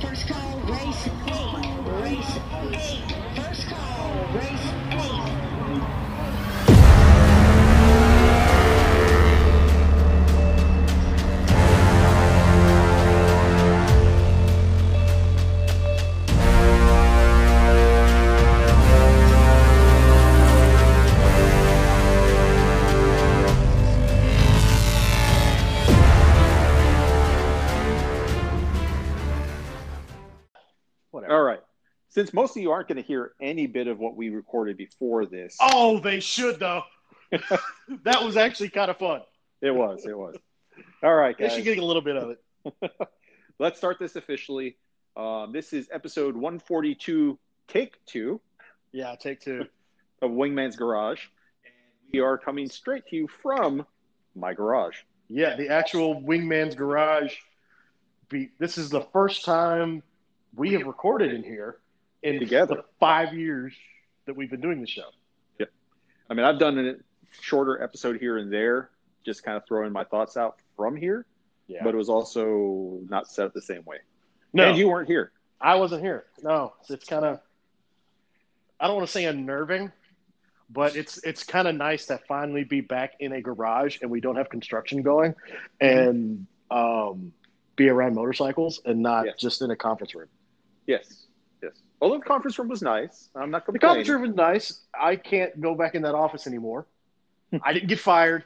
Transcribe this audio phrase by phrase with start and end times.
[0.00, 1.80] First call, race eight.
[2.02, 3.15] Race eight.
[32.26, 35.26] Since most of you aren't going to hear any bit of what we recorded before
[35.26, 36.82] this, Oh, they should though.
[37.30, 39.20] that was actually kind of fun.
[39.62, 40.34] it was, it was.
[41.04, 42.90] All right, They should get a little bit of it.
[43.60, 44.76] Let's start this officially.
[45.16, 48.40] Um, this is episode 142, take two
[48.90, 49.66] Yeah, take two.
[50.20, 51.20] of Wingman's Garage.
[51.64, 51.74] And
[52.12, 53.86] we are coming straight to you from
[54.34, 54.96] my garage.
[55.28, 57.36] Yeah, the actual Wingman's Garage.
[58.28, 60.02] Be, this is the first time
[60.56, 61.78] we have recorded in here
[62.26, 62.76] in Together.
[62.76, 63.72] the five years
[64.26, 65.08] that we've been doing the show.
[65.58, 65.70] Yep.
[66.30, 66.94] I mean, I've done a
[67.40, 68.90] shorter episode here and there,
[69.24, 71.26] just kind of throwing my thoughts out from here,
[71.68, 73.98] Yeah, but it was also not set up the same way.
[74.52, 75.32] no, And you weren't here.
[75.60, 76.26] I wasn't here.
[76.42, 77.40] No, it's kind of.
[78.78, 79.90] I don't want to say unnerving,
[80.68, 84.20] but it's it's kind of nice to finally be back in a garage and we
[84.20, 85.34] don't have construction going,
[85.80, 87.32] and um,
[87.76, 89.36] be around motorcycles and not Yes.
[89.38, 90.28] just in a conference room.
[90.86, 91.25] Yes.
[92.00, 93.78] Although the conference room was nice, I'm not going to be.
[93.78, 94.80] The conference room was nice.
[94.98, 96.86] I can't go back in that office anymore.
[97.62, 98.44] I didn't get fired.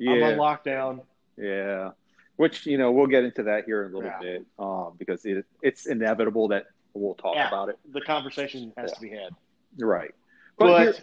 [0.00, 1.00] I'm on lockdown.
[1.36, 1.90] yeah.
[2.36, 4.20] Which you know we'll get into that here in a little Yeah.
[4.20, 7.48] bit, um, because it, it's inevitable that we'll talk Yeah.
[7.48, 7.78] about it.
[7.92, 9.34] The conversation has to be had.
[9.76, 10.14] Right.
[10.56, 10.94] But, But here,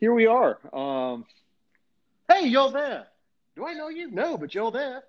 [0.00, 0.58] here we are.
[0.74, 1.24] Um,
[2.28, 3.06] hey, you're there.
[3.56, 4.10] Do I know you?
[4.10, 5.04] No, but you're there.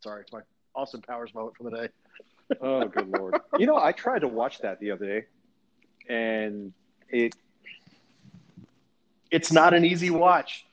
[0.00, 0.40] Sorry, it's my
[0.74, 1.88] Austin Powers moment for the day.
[2.60, 3.40] Oh, good lord!
[3.58, 5.26] You know, I tried to watch that the other day,
[6.08, 6.72] and
[7.08, 7.34] it
[9.30, 10.64] It's not an easy watch.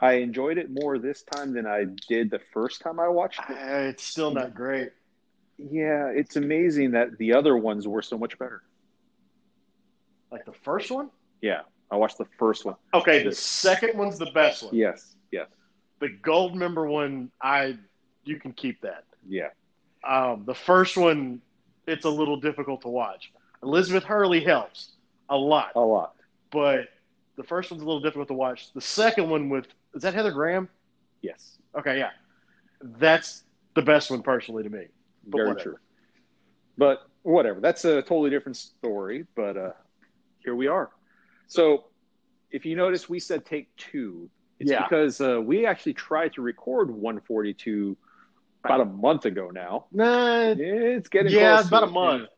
[0.00, 3.56] I enjoyed it more this time than I did the first time I watched it.
[3.56, 4.90] Uh, It's still not great.
[5.58, 8.62] Yeah, it's amazing that the other ones were so much better.
[10.32, 11.10] Like the first one?
[11.40, 11.60] Yeah,
[11.90, 12.74] I watched the first one.
[12.92, 14.74] Okay, the second one's the best one.
[14.74, 15.48] Yes, yes,
[16.00, 17.78] The Goldmember one, I
[18.24, 19.04] you can keep that.
[19.28, 19.48] yeah.
[20.04, 21.40] Um, the first one,
[21.86, 23.32] it's a little difficult to watch.
[23.62, 24.92] Elizabeth Hurley helps
[25.28, 26.14] a lot, A lot.
[26.50, 26.88] but
[27.36, 28.72] the first one's a little difficult to watch.
[28.74, 30.68] The second one with is that Heather Graham?
[31.22, 32.10] Yes, Okay, yeah,
[32.82, 34.86] that's the best one personally to me.
[35.26, 35.70] But very whatever.
[35.70, 35.78] true.
[36.76, 37.60] But whatever.
[37.60, 39.24] That's a totally different story.
[39.36, 39.70] But uh,
[40.44, 40.90] here we are.
[41.46, 41.84] So
[42.50, 44.28] if you notice, we said take two.
[44.58, 44.82] It's Yeah.
[44.82, 47.96] because uh, we actually tried to record 142
[48.64, 49.86] about a month ago now.
[49.92, 52.28] Nah, It's getting yeah, it's about a month.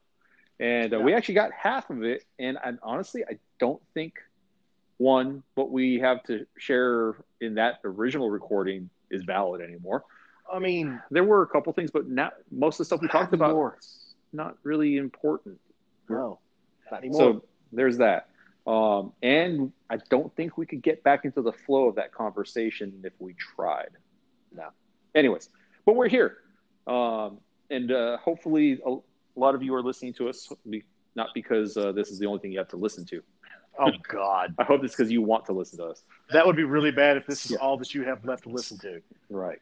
[0.60, 1.04] And uh, Yeah.
[1.04, 2.24] we actually got half of it.
[2.38, 4.14] And, and honestly, I don't think
[4.98, 10.04] one what we have to share in that original recording is valid anymore.
[10.50, 13.34] I mean, There were a couple things, but not most of the stuff we talked
[13.34, 15.58] about is not really important.
[16.08, 16.38] No,
[16.90, 17.18] not anymore.
[17.18, 18.28] So there's that.
[18.66, 23.00] Um, and I don't think we could get back into the flow of that conversation
[23.04, 23.90] if we tried.
[24.54, 24.68] No.
[25.14, 25.48] Anyways,
[25.86, 26.38] but we're here.
[26.86, 27.38] Um,
[27.70, 29.00] and uh, hopefully a, a
[29.36, 30.52] lot of you are listening to us,
[31.14, 33.22] not because uh, this is the only thing you have to listen to.
[33.78, 36.02] oh God, I hope it's because you want to listen to us.
[36.30, 37.58] that would be really bad if this is Yeah.
[37.58, 39.00] all that you have left to listen to.
[39.30, 39.58] Right.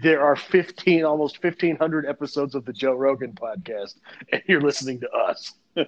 [0.00, 3.96] There are 15, almost 1,500 episodes of the Joe Rogan podcast,
[4.30, 5.52] and you're listening to us.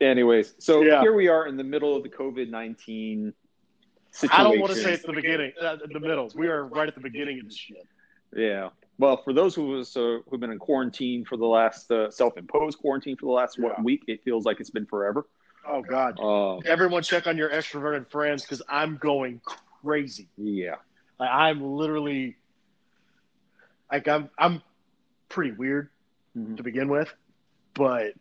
[0.00, 1.00] Anyways, so Yeah.
[1.00, 3.32] here we are in the middle of the COVID 19
[4.10, 4.40] situation.
[4.40, 6.30] I don't want to say it's the beginning, uh, the middle.
[6.34, 7.86] We are right at the beginning of this shit.
[8.36, 8.70] Yeah.
[8.98, 12.78] Well, for those who was uh, who've been in quarantine for the last uh, self-imposed
[12.78, 13.82] quarantine for the last what Yeah.
[13.84, 15.26] week, it feels like it's been forever.
[15.66, 16.18] Oh God!
[16.20, 19.40] Uh, Everyone, check on your extroverted friends because I'm going
[19.84, 20.28] crazy.
[20.36, 20.76] yeah.
[21.20, 22.36] Like, I'm literally
[23.90, 24.62] like I'm I'm
[25.28, 25.90] pretty weird
[26.36, 26.56] Mhm.
[26.56, 27.12] to begin with,
[27.74, 28.12] but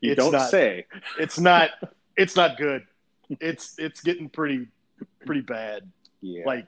[0.00, 0.86] You don't not- say.
[1.18, 1.70] it's not
[2.16, 2.86] it's not good.
[3.40, 4.68] It's it's getting pretty
[5.26, 5.90] pretty bad.
[6.20, 6.44] Yeah.
[6.46, 6.66] Like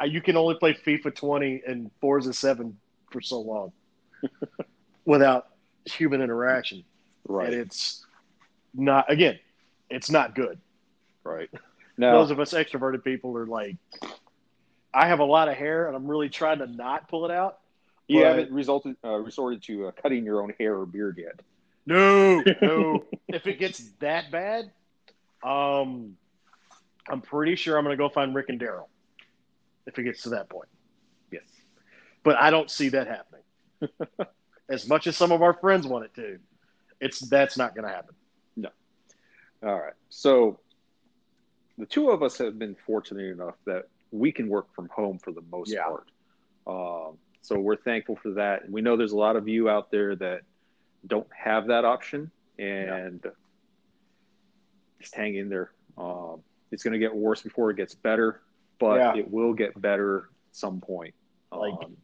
[0.00, 2.76] I, you can only play FIFA 20 and Forza 7
[3.10, 3.72] for so long
[5.04, 5.48] without
[5.84, 6.84] human interaction,
[7.28, 7.52] right.
[7.52, 8.04] and it's
[8.74, 9.38] not again,
[9.90, 10.58] it's not good.
[11.24, 11.50] right.
[11.98, 13.76] Now, Those of us extroverted people are like,
[14.94, 17.58] I have a lot of hair, and I'm really trying to not pull it out.
[18.08, 21.40] you but- haven't resulted uh, resorted to uh, cutting your own hair or beard yet.
[21.84, 23.04] No, no.
[23.28, 24.70] if it gets that bad,
[25.44, 26.16] um,
[27.08, 28.86] I'm pretty sure I'm going to go find Rick and Daryl.
[29.86, 30.68] If it gets to that point,
[31.32, 31.42] Yes.
[32.22, 34.28] but I don't see that happening.
[34.68, 36.38] as much as some of our friends want it to.
[37.00, 38.14] It's that's not going to happen.
[38.56, 38.68] No.
[39.64, 39.94] All right.
[40.08, 40.60] So
[41.78, 45.32] the two of us have been fortunate enough that we can work from home for
[45.32, 45.82] the most Yeah.
[45.84, 46.08] part.
[46.64, 48.70] Um, so we're thankful for that.
[48.70, 50.42] We know there's a lot of you out there that
[51.08, 53.26] don't have that option and
[55.00, 55.72] just hang in there.
[55.98, 58.40] Um, it's going to get worse before it gets better,
[58.80, 59.16] but Yeah.
[59.16, 61.14] it will get better at some point.
[61.52, 61.96] Like- Um,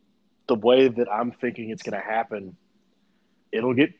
[0.47, 2.56] The way that I'm thinking it's going to happen,
[3.53, 3.93] it'll get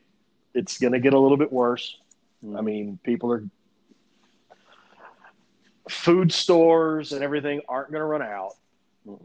[0.55, 2.01] it's going to get a little bit worse.
[2.57, 3.45] I mean, people are
[5.91, 8.53] food stores and everything aren't going to run out.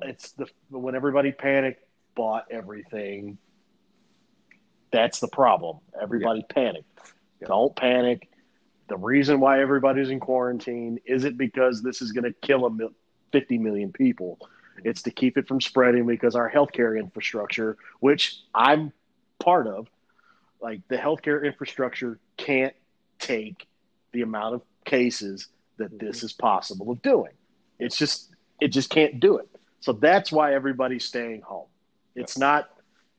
[0.02, 1.84] It's the when everybody panicked,
[2.16, 3.38] bought everything.
[4.92, 5.80] That's the problem.
[6.00, 6.88] Everybody panicked.
[7.42, 7.48] Yeah.
[7.48, 8.30] Don't panic.
[8.88, 12.94] The reason why everybody's in quarantine isn't because this is going to kill a mil-
[13.32, 14.40] 50 million people.
[14.84, 18.92] It's to keep it from spreading because our healthcare infrastructure, which I'm
[19.40, 19.88] part of,
[20.62, 22.74] like the healthcare infrastructure can't
[23.20, 23.68] take
[24.12, 25.48] the amount of cases
[25.78, 27.32] that this is possible of doing.
[27.80, 28.30] It's just
[28.62, 29.50] it just can't do it.
[29.80, 31.68] So that's why everybody's staying home.
[32.16, 32.70] It's not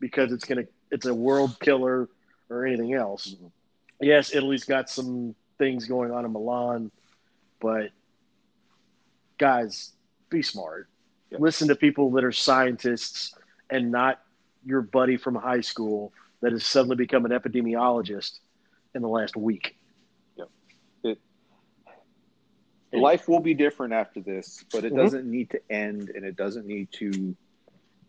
[0.00, 2.08] because it's gonna it's a world killer
[2.50, 3.34] or anything else.
[3.34, 3.50] Mhm.
[4.00, 6.90] Yes, Italy's got some things going on in Milan,
[7.60, 7.90] but
[9.38, 9.92] guys,
[10.30, 10.88] be smart.
[11.30, 11.38] Yeah.
[11.40, 13.34] Listen to people that are scientists
[13.70, 14.20] and not
[14.64, 18.38] your buddy from high school that has suddenly become an epidemiologist
[18.94, 19.76] in the last week.
[23.00, 24.96] life will be different after this, but it Mhm.
[24.96, 27.36] doesn't need to end and it doesn't need to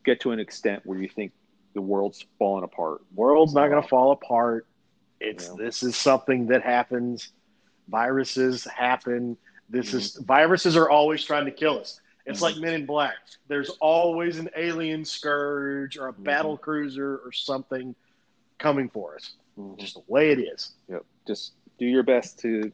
[0.03, 1.31] get to an extent where you think
[1.73, 3.01] the world's falling apart.
[3.13, 4.67] World's not going to fall apart.
[5.19, 5.55] It's Yeah.
[5.57, 7.31] this is something that happens.
[7.87, 9.37] Viruses happen.
[9.69, 11.99] This is viruses are always trying to kill us.
[12.25, 12.43] It's Mhm.
[12.43, 13.15] like Men in Black.
[13.47, 16.23] There's always an alien scourge or a Mhm.
[16.23, 17.95] battle cruiser or something
[18.57, 19.33] coming for us.
[19.57, 20.73] Just Just the way it is.
[20.89, 21.05] yep.
[21.27, 22.71] just do your best to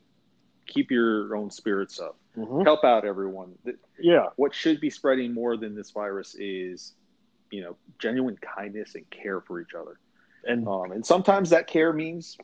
[0.68, 2.18] keep your own spirits up.
[2.38, 2.64] Mhm.
[2.64, 3.58] Help out everyone.
[4.00, 4.30] Yeah.
[4.38, 6.94] What should be spreading more than this virus is,
[7.50, 10.00] you know, genuine kindness and care for each other.
[10.46, 12.38] And Um, and sometimes that care means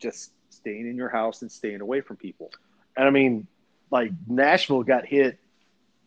[0.00, 2.50] just staying in your house and staying away from people.
[2.96, 3.46] And I mean,
[3.90, 5.38] like Nashville got hit.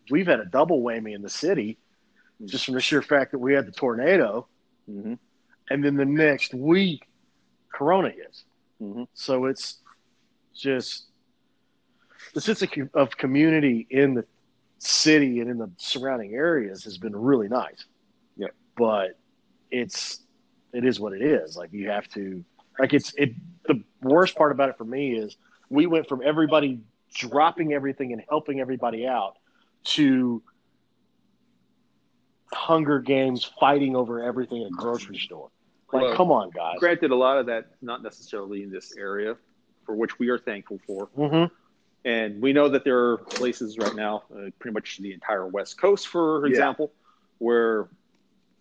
[0.09, 1.77] We've had a double whammy in the city,
[2.45, 4.47] just from the sheer fact that we had the tornado,
[4.89, 5.15] Mm-hmm.
[5.69, 7.09] and then the next week,
[7.73, 8.45] Corona hits.
[8.81, 9.03] Mm-hmm.
[9.13, 9.81] So it's
[10.55, 11.07] just
[12.33, 14.23] the sense of, of community in the
[14.79, 17.83] city and in the surrounding areas has been really nice.
[18.37, 18.51] Yep.
[18.77, 19.19] But
[19.71, 20.21] it's
[20.73, 21.55] it is what it is.
[21.55, 22.43] Like you have to
[22.79, 23.31] like it's it.
[23.67, 25.35] The worst part about it for me is
[25.69, 26.79] we went from everybody
[27.13, 29.33] dropping everything and helping everybody out
[29.83, 30.41] to
[32.53, 35.49] Hunger Games fighting over everything in a grocery store.
[35.91, 36.75] Like, Well, come on, guys.
[36.79, 39.35] Granted, a lot of that not necessarily in this area,
[39.85, 41.07] for which we are thankful for.
[41.17, 41.53] Mm-hmm.
[42.05, 45.77] And we know that there are places right now, uh, pretty much the entire West
[45.79, 46.51] Coast, for Yeah.
[46.51, 46.93] example,
[47.39, 47.87] where,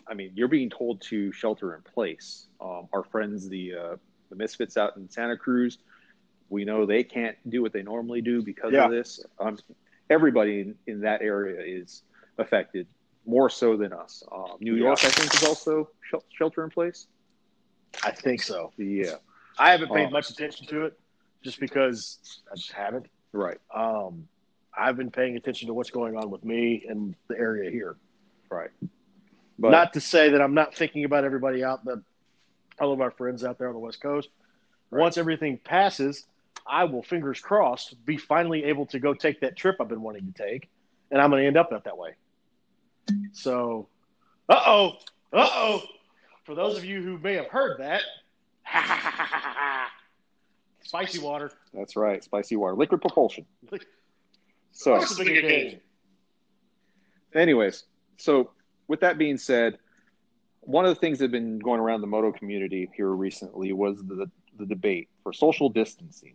[0.08, 2.46] I mean, you're being told to shelter in place.
[2.60, 3.96] Um, our friends, the uh,
[4.30, 5.78] the Misfits out in Santa Cruz,
[6.48, 8.84] we know they can't do what they normally do because Yeah.
[8.86, 9.24] of this.
[9.38, 9.58] Um,
[10.10, 12.02] everybody in, in that area is
[12.38, 12.86] affected
[13.26, 14.22] more so than us.
[14.30, 15.08] Um, New York, Yeah.
[15.08, 17.08] I think, is also shel- shelter in place.
[18.04, 18.72] I think so.
[18.76, 19.16] Yeah,
[19.58, 20.10] I haven't paid Oh.
[20.10, 20.98] much attention to it
[21.42, 23.06] just because I just haven't.
[23.32, 24.28] right, Um,
[24.78, 27.96] I've been paying attention to what's going on with me and the area here.
[28.50, 28.70] right.
[29.58, 32.02] But not to say that I'm not thinking about everybody out the
[32.78, 34.28] all of our friends out there on the West Coast.
[34.90, 35.00] Right.
[35.00, 36.26] Once everything passes,
[36.66, 40.32] I will fingers crossed be finally able to go take that trip I've been wanting
[40.32, 40.68] to take,
[41.10, 42.14] and I'm going to end up out that way.
[43.32, 43.88] So,
[44.48, 44.92] uh oh,
[45.32, 45.82] uh oh.
[46.44, 48.02] For those of you who may have heard that,
[50.82, 51.50] spicy water.
[51.72, 53.46] that's right, spicy water, liquid propulsion.
[54.78, 55.80] So, a big occasion.
[57.34, 57.84] anyways,
[58.18, 58.50] so
[58.88, 59.78] with that being said,
[60.60, 63.98] one of the things that have been going around the moto community here recently was
[63.98, 66.34] the the debate for social distancing.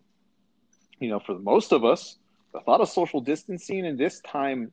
[1.00, 2.18] You know, for most of us,
[2.54, 4.72] the thought of social distancing in this time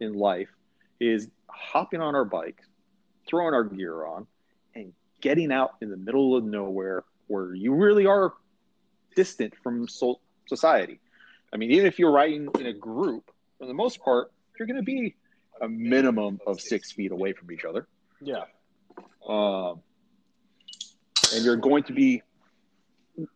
[0.00, 0.48] in life
[1.00, 2.60] is hopping on our bike,
[3.26, 4.26] throwing our gear on,
[4.74, 8.32] and getting out in the middle of nowhere where you really are
[9.14, 11.00] distant from so- society.
[11.52, 14.76] I mean, even if you're riding in a group, for the most part, you're going
[14.76, 15.14] to be
[15.62, 17.86] a minimum of six feet away from each other.
[18.20, 18.44] Yeah.
[19.26, 19.80] Um,
[21.34, 22.22] and you're going to be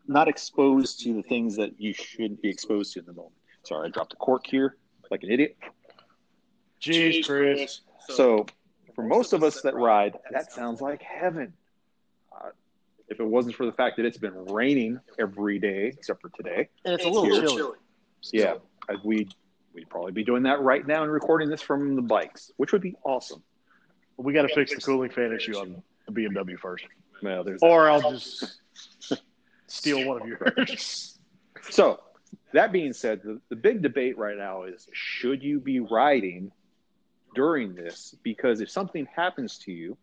[0.07, 3.35] not exposed to the things that you shouldn't be exposed to in the moment.
[3.63, 4.77] Sorry, I dropped a cork here
[5.11, 5.57] like an idiot.
[6.83, 7.81] Jeez, Chris.
[8.09, 8.47] So,
[8.95, 11.53] for most of us that ride, that sounds like heaven.
[12.33, 12.51] Uh,
[13.09, 16.69] if it wasn't for the fact that it's been raining every day except for today,
[16.85, 17.47] And it's a little Here.
[17.47, 17.79] chilly.
[18.33, 18.55] yeah,
[18.89, 18.97] uh,
[19.77, 22.73] we'd we'd probably be doing that right now and recording this from the bikes, which
[22.73, 23.43] would be awesome.
[24.17, 26.87] We got to fix the cooling fan issue on the BMW first,
[27.23, 28.61] Well, there's or I'll just
[29.67, 31.19] steal one of yours.
[31.71, 32.01] So,
[32.53, 36.53] that being said, the, the big debate right now is should you be riding
[37.35, 38.15] during this?
[38.23, 39.99] Because if something happens to you,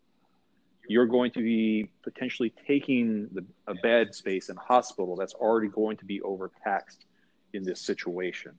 [0.86, 5.68] you're going to be potentially taking the, a bed space in a hospital that's already
[5.68, 7.06] going to be overtaxed
[7.54, 8.52] in this situation.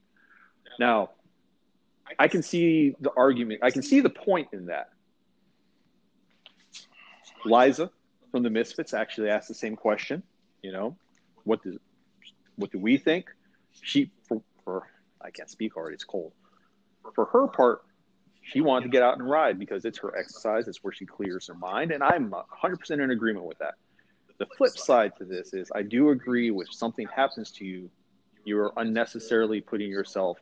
[0.78, 1.10] Now,
[2.18, 4.90] I can see the argument, I can see the point in that.
[7.44, 7.90] Liza
[8.30, 10.22] from the Misfits actually asked the same question.
[10.62, 10.96] You know,
[11.44, 11.76] what does
[12.56, 13.26] what do we think?
[13.82, 14.88] She for, for
[15.20, 15.94] I can't speak already.
[15.94, 16.32] It's cold.
[17.14, 17.82] For her part,
[18.42, 20.66] she wanted to get out and ride because it's her exercise.
[20.66, 23.74] It's where she clears her mind, and I'm 100% in agreement with that.
[24.38, 27.90] The flip side to this is I do agree with something happens to you,
[28.44, 30.38] you are unnecessarily putting yourself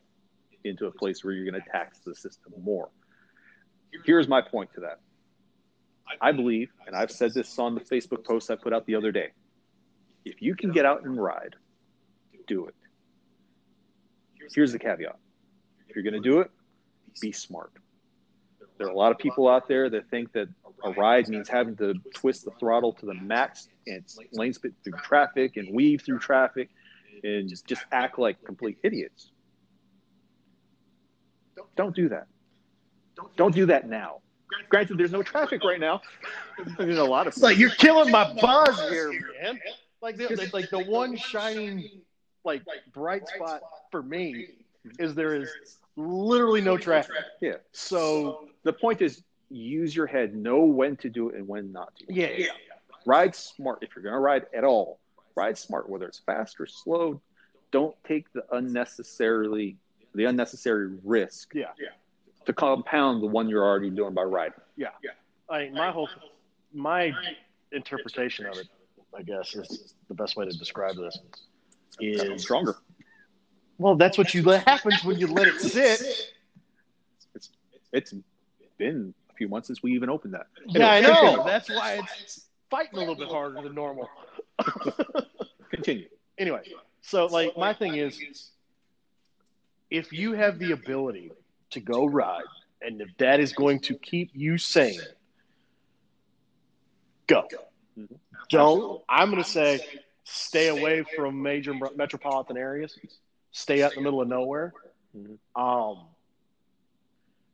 [0.65, 2.89] into a place where you're going to tax the system more.
[4.03, 4.99] Here's my point to that.
[6.21, 9.11] I believe, and I've said this on the Facebook post I put out the other
[9.11, 9.31] day
[10.23, 11.55] if you can get out and ride,
[12.47, 12.75] do it.
[14.53, 15.17] Here's the caveat
[15.87, 16.51] if you're going to do it,
[17.21, 17.71] be smart.
[18.77, 20.49] There are a lot of people out there that think that
[20.83, 24.03] a ride means having to twist the throttle to the max and
[24.33, 26.69] lane spit through traffic and weave through traffic
[27.23, 29.31] and just, just act like complete idiots.
[31.75, 32.27] Don't do that.
[33.37, 34.21] Don't do that now.
[34.69, 36.01] Granted, there's no traffic right now.
[36.77, 39.59] There's a lot of It's like you're killing my buzz here, man.
[40.01, 41.89] Like the, the- like the one shining
[42.43, 42.61] like
[42.93, 44.47] bright spot for me
[44.99, 45.49] is there is
[45.97, 47.15] literally no traffic.
[47.41, 47.55] Yeah.
[47.71, 51.95] So The point is use your head, know when to do it and when not
[51.97, 52.05] to.
[52.13, 52.47] yeah, yeah.
[53.05, 53.79] Ride smart.
[53.81, 54.99] If you're going to ride at all,
[55.35, 57.19] ride smart, whether it's fast or slow.
[57.71, 59.77] Don't take the unnecessarily
[60.15, 61.65] the unnecessary risk Yeah.
[61.79, 61.89] Yeah.
[62.45, 64.59] to compound the one you're already doing by riding.
[64.77, 64.89] yeah,
[65.49, 66.09] I mean, my whole
[66.73, 67.13] my
[67.71, 68.67] interpretation of it,
[69.17, 71.17] I guess, is the best way to describe this.
[71.99, 72.75] Is stronger.
[73.77, 76.01] well, that's what you let happens when you let it sit.
[77.33, 77.49] It's
[77.93, 78.13] It's
[78.77, 80.47] been a few months since we even opened that.
[80.67, 81.13] Yeah, I know.
[81.13, 81.43] continue.
[81.45, 84.09] That's why it's fighting a little bit harder than normal.
[85.71, 86.07] Continue.
[86.37, 86.61] anyway,
[87.01, 88.19] so like my thing is,
[89.95, 91.31] if you have the ability
[91.71, 92.43] to go ride,
[92.81, 94.99] and if that is going to keep you sane,
[97.27, 97.47] go.
[98.49, 99.01] Don't.
[99.09, 99.79] I'm going to say,
[100.23, 102.97] stay away from major metropolitan areas.
[103.51, 104.73] Stay out in the middle of nowhere.
[105.55, 106.07] Um,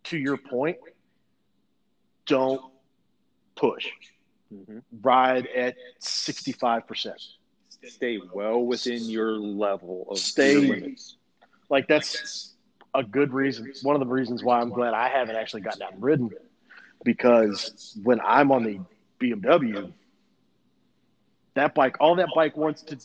[0.06, 0.78] to your point,
[2.26, 2.62] don't
[3.56, 3.88] push.
[5.02, 7.14] Ride at 65%.
[7.88, 11.18] Stay well within your level of Stay- limits.
[11.72, 12.54] Like that's
[12.94, 13.74] a good reason.
[13.82, 16.30] One of the reasons why I'm glad I haven't actually gotten out and ridden
[17.04, 18.80] because when I'm on the
[19.20, 19.92] BMW,
[21.56, 22.98] that bike, all that bike wants to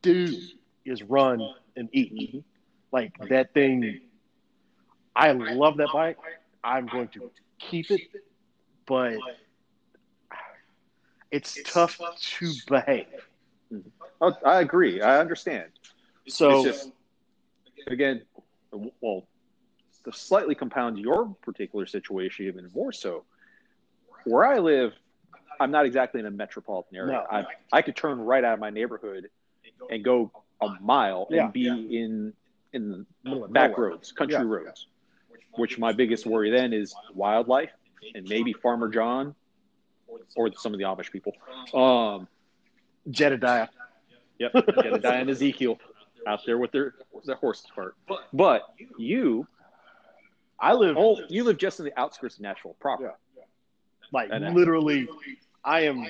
[0.00, 0.40] do
[0.84, 2.44] is run and eat.
[2.92, 4.00] Like that thing,
[5.16, 6.18] I love that bike.
[6.64, 8.02] I'm going to keep it,
[8.86, 9.16] but
[11.32, 11.98] it's tough
[12.38, 13.06] to behave.
[14.46, 15.00] I agree.
[15.00, 15.70] I understand.
[16.28, 16.90] So, just
[17.86, 18.22] again,
[19.00, 19.26] well,
[20.04, 23.24] to slightly compound your particular situation even more so,
[24.24, 24.92] where I live,
[25.60, 27.12] I'm not exactly in a metropolitan area.
[27.12, 27.26] No.
[27.30, 29.28] I I could turn right out of my neighborhood
[29.90, 31.44] and go a mile Yeah.
[31.44, 32.32] and be in
[32.72, 33.90] in Middle of back nowhere.
[33.90, 34.42] roads, country Yeah.
[34.44, 34.86] roads.
[35.56, 37.70] Which my biggest worry then is wildlife
[38.14, 39.34] and maybe Farmer John
[40.34, 41.34] or some of the Amish people.
[41.74, 42.26] Um,
[43.10, 43.68] Jedediah.
[44.38, 45.78] Yep, Jedediah and Ezekiel
[46.26, 47.94] out there with their their horse cart.
[48.32, 48.62] But
[48.96, 49.46] you,
[50.58, 53.14] I live oh, you live just in the outskirts of Nashville proper.
[54.12, 55.08] like And, uh, literally.
[55.64, 56.06] I am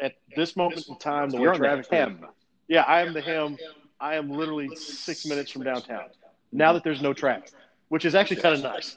[0.00, 1.90] at this moment in time the way on the traffic.
[1.90, 2.26] hem.
[2.68, 3.58] Yeah, I am the him.
[4.00, 6.04] I am literally six minutes from downtown.
[6.52, 7.52] Now that there's no traffic,
[7.88, 8.96] which is actually kind of nice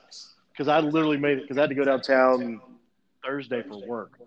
[0.52, 2.62] because I literally made it because I had to go downtown
[3.26, 4.20] Thursday for work,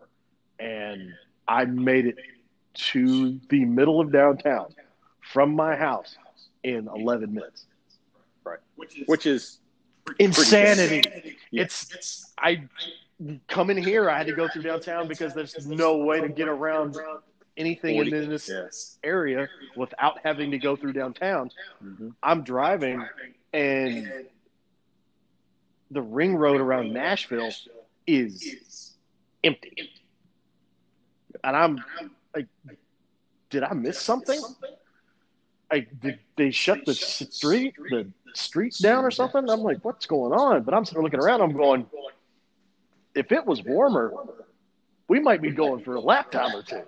[0.58, 1.12] and
[1.48, 2.18] I made it
[2.74, 4.74] to the middle of downtown
[5.32, 6.16] from my house
[6.62, 7.66] in 11 minutes.
[8.44, 8.58] Right.
[9.06, 9.58] Which is
[10.18, 11.36] Insanity.
[11.50, 11.62] Yeah.
[11.62, 12.62] It's I
[13.48, 14.08] come in here.
[14.08, 16.96] I had to go through downtown because there's no way to get around
[17.56, 18.98] anything in this yes.
[19.02, 21.50] area without having to go through downtown.
[21.82, 22.14] Mhm.
[22.22, 23.04] I'm driving
[23.52, 24.26] and
[25.90, 27.52] the ring road around Nashville
[28.06, 28.94] is
[29.42, 29.90] empty.
[31.42, 31.84] And I'm
[32.34, 32.46] like,
[33.50, 34.40] did I miss something?
[35.70, 39.48] I did they shut the street the streets down or something?
[39.48, 40.62] I'm like, what's going on?
[40.62, 41.40] But I'm sitting there looking around.
[41.40, 41.86] I'm going,
[43.14, 44.12] if it was warmer,
[45.08, 46.82] we might be going for a lap time or two.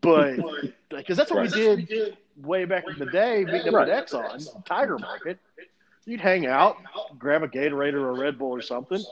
[0.00, 0.36] But
[0.90, 4.98] because that's what we did way back in the day, meeting up with Exxon, Tiger
[4.98, 5.38] Market.
[6.06, 6.76] You'd hang out,
[7.18, 9.02] grab a Gatorade or a Red Bull or something,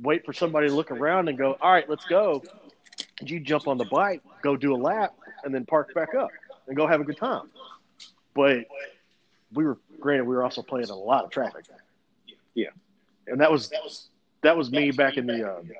[0.00, 2.42] wait for somebody to look around and go, all right, let's go.
[3.20, 5.14] And you jump on the bike, go do a lap,
[5.44, 6.30] and then park back up
[6.66, 7.50] and go have a good time.
[8.36, 8.66] But
[9.52, 11.64] we were granted we were also playing a lot of traffic.
[12.54, 12.68] Yeah.
[13.26, 13.72] And that was
[14.42, 15.72] that was me back in the uh, Those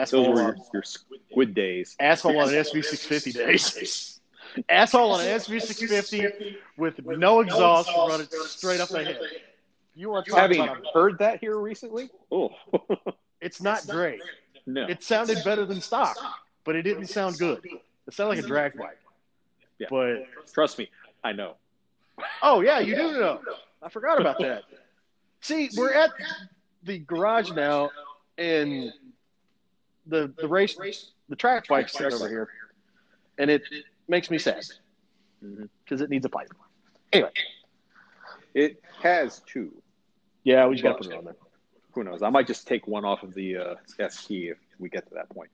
[0.00, 1.94] asshole were your, your squid days.
[2.00, 4.20] asshole on an SV six fifty days.
[4.68, 9.18] asshole on an SV six fifty with no exhaust running straight up ahead.
[9.94, 12.50] You want to talk Having heard that here recently, oh
[13.40, 14.20] it's not great.
[14.66, 16.16] no, It sounded better than stock,
[16.64, 17.64] but it didn't sound good.
[18.06, 18.98] It sounded like a drag bike.
[19.78, 19.88] Yeah.
[19.90, 20.24] But
[20.54, 20.88] trust me,
[21.24, 21.54] I know.
[22.42, 23.40] Oh yeah, you do know.
[23.82, 24.64] I forgot about that.
[25.40, 26.10] See, we're at
[26.82, 27.90] the garage now,
[28.36, 28.92] and
[30.06, 30.76] the the race
[31.28, 32.48] the track bike's sitting over here,
[33.38, 33.62] and it
[34.08, 34.64] makes me sad
[35.84, 36.52] because it needs a pipe.
[37.12, 37.30] Anyway,
[38.54, 39.72] it has two.
[40.44, 41.36] Yeah, we just got to put it on there.
[41.92, 42.22] Who knows?
[42.22, 43.74] I might just take one off of the uh,
[44.08, 45.50] ST if we get to that point.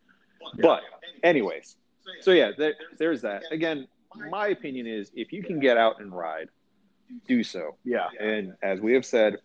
[0.61, 0.83] But,
[1.23, 1.77] anyways,
[2.21, 3.45] so yeah, there, there's that.
[3.51, 3.89] Again,
[4.31, 6.49] my opinion is if you can get out and ride,
[7.27, 7.77] do so.
[7.85, 9.39] Yeah, And as we have said,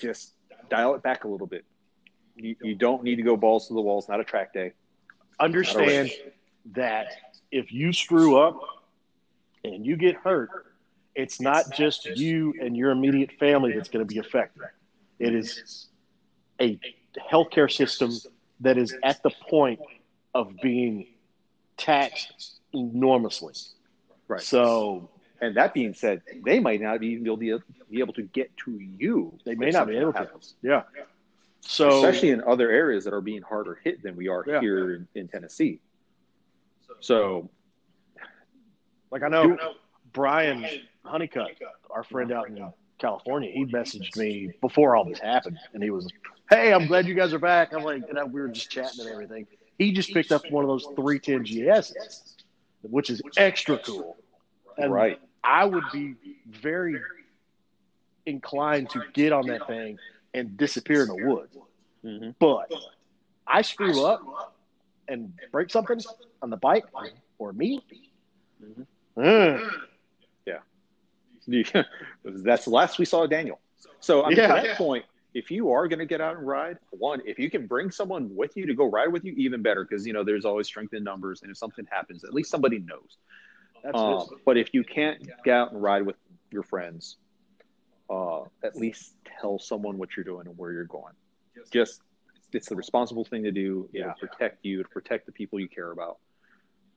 [0.00, 0.32] just
[0.68, 1.64] dial it back a little bit.
[2.36, 4.08] You, you don't need to go balls to the walls.
[4.08, 4.72] Not a track day.
[5.38, 6.10] understand
[6.72, 7.06] that
[7.50, 8.60] if you screw up
[9.64, 10.50] and you get hurt,
[11.14, 14.62] it's not just you and your immediate family that's going to be affected.
[15.18, 15.86] It is
[16.60, 16.78] a
[17.30, 18.10] healthcare system
[18.60, 19.80] that is at the point
[20.34, 21.06] of being
[21.76, 23.54] taxed enormously.
[24.26, 24.40] Right.
[24.40, 25.08] So
[25.44, 28.56] And that being said, they might not even be able to, be able to get
[28.64, 29.38] to you.
[29.44, 30.18] they may not be able to.
[30.18, 30.54] happens.
[30.62, 30.82] Yeah.
[31.60, 34.60] So especially in other areas that are being harder hit than we are Yeah.
[34.60, 35.80] here in, in Tennessee.
[37.00, 37.50] So,
[39.10, 39.56] like I know
[40.12, 40.64] Brian
[41.04, 41.50] Honeycutt,
[41.90, 46.08] our friend out in California, he messaged me before all this happened, and he was,
[46.48, 49.00] "Hey, I'm glad you guys are back." I'm like, and I, we were just chatting
[49.00, 49.46] and everything.
[49.78, 52.34] He just picked up one of those 310 GSs,
[52.82, 54.16] which is extra cool.
[54.78, 56.14] And right, I would be
[56.46, 57.00] very
[58.26, 59.98] inclined to get on that thing
[60.32, 61.56] and disappear in the woods.
[62.02, 62.72] hmm But
[63.46, 64.20] I screw up
[65.08, 66.00] and break something
[66.42, 66.86] on the bike
[67.38, 67.84] or me.
[68.62, 68.86] Mhm.
[69.16, 69.58] Uh,
[72.24, 73.60] that's the last we saw of Daniel.
[74.00, 74.46] So, I mean, Yeah.
[74.48, 75.04] to that point,
[75.34, 78.34] if you are going to get out and ride, one, if you can bring someone
[78.34, 80.94] with you to go ride with you, even better, because you know there's always strength
[80.94, 83.18] in numbers, and if something happens, at least somebody knows.
[83.84, 86.16] That's Um, but if you can't get out and ride with
[86.50, 87.18] your friends,
[88.10, 91.12] uh, at least tell someone what you're doing and where you're going.
[91.70, 92.00] Just
[92.52, 93.88] it's the responsible thing to do.
[93.92, 94.14] It'll Yeah.
[94.14, 96.18] protect you, to protect the people you care about.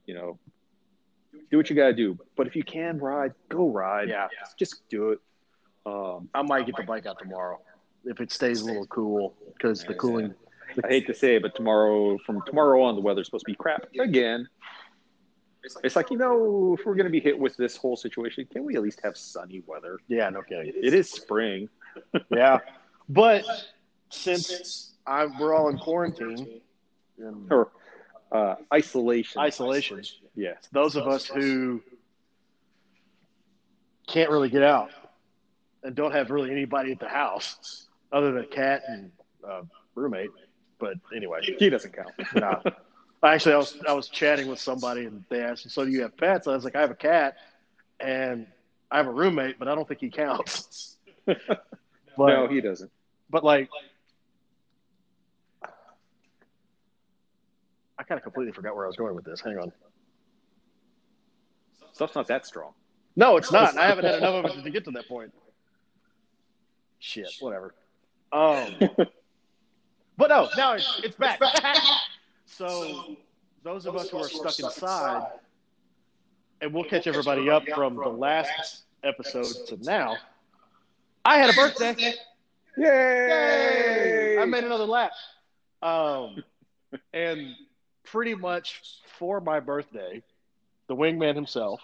[0.06, 0.40] You know,
[1.52, 2.18] do what you got to do.
[2.36, 4.10] But if you can ride, go ride.
[4.10, 4.30] Yeah.
[4.58, 5.20] just do it.
[5.86, 7.60] Um, I might get the bike out tomorrow
[8.06, 10.34] if it stays a little cool because the cooling.
[10.84, 13.56] I hate to say it, but tomorrow, from tomorrow on, the weather's supposed to be
[13.56, 14.48] crap again.
[15.84, 18.64] It's like you know, if we're going to be hit with this whole situation, can
[18.64, 20.00] we at least have sunny weather?
[20.08, 20.74] Yeah, no kidding.
[20.76, 21.70] It is spring.
[22.30, 22.60] Yeah,
[23.10, 23.44] but
[24.10, 26.62] since I we're all in quarantine
[27.18, 27.72] and or
[28.32, 29.42] uh, isolation.
[29.42, 30.04] isolation,
[30.36, 30.58] Yes.
[30.72, 31.82] those of us who
[34.08, 34.90] can't really get out
[35.84, 39.12] and don't have really anybody at the house other than a cat and
[39.48, 39.62] uh,
[39.96, 40.30] roommate.
[40.80, 42.12] But anyway, He doesn't count.
[42.36, 42.62] no.
[43.24, 46.16] Actually, I was I was chatting with somebody and they asked, "So do you have
[46.16, 47.36] pets?" I was like, "I have a cat
[48.00, 48.46] and
[48.92, 50.98] I have a roommate, but I don't think he counts."
[52.18, 52.90] But, no, he doesn't.
[53.30, 53.70] but like,
[58.00, 59.40] I kind of completely forgot where I was going with this.
[59.40, 59.72] Hang on.
[61.94, 62.74] Stuff's not that strong.
[63.16, 63.78] No, it's not.
[63.78, 65.32] I haven't had enough of it to get to that point.
[66.98, 67.76] Shit, whatever.
[68.32, 68.74] Um,
[70.18, 71.40] but no, now it's, it's back.
[72.58, 73.16] so
[73.64, 75.28] those of us who are stuck inside,
[76.62, 80.18] and we'll catch everybody up from the last episode to now.
[81.24, 82.14] I had a birthday.
[82.78, 84.38] Yay!
[84.40, 85.12] I made another lap.
[85.82, 86.44] Um,
[87.14, 87.56] and
[88.04, 88.82] pretty much
[89.20, 90.24] for my birthday,
[90.88, 91.82] the wingman himself.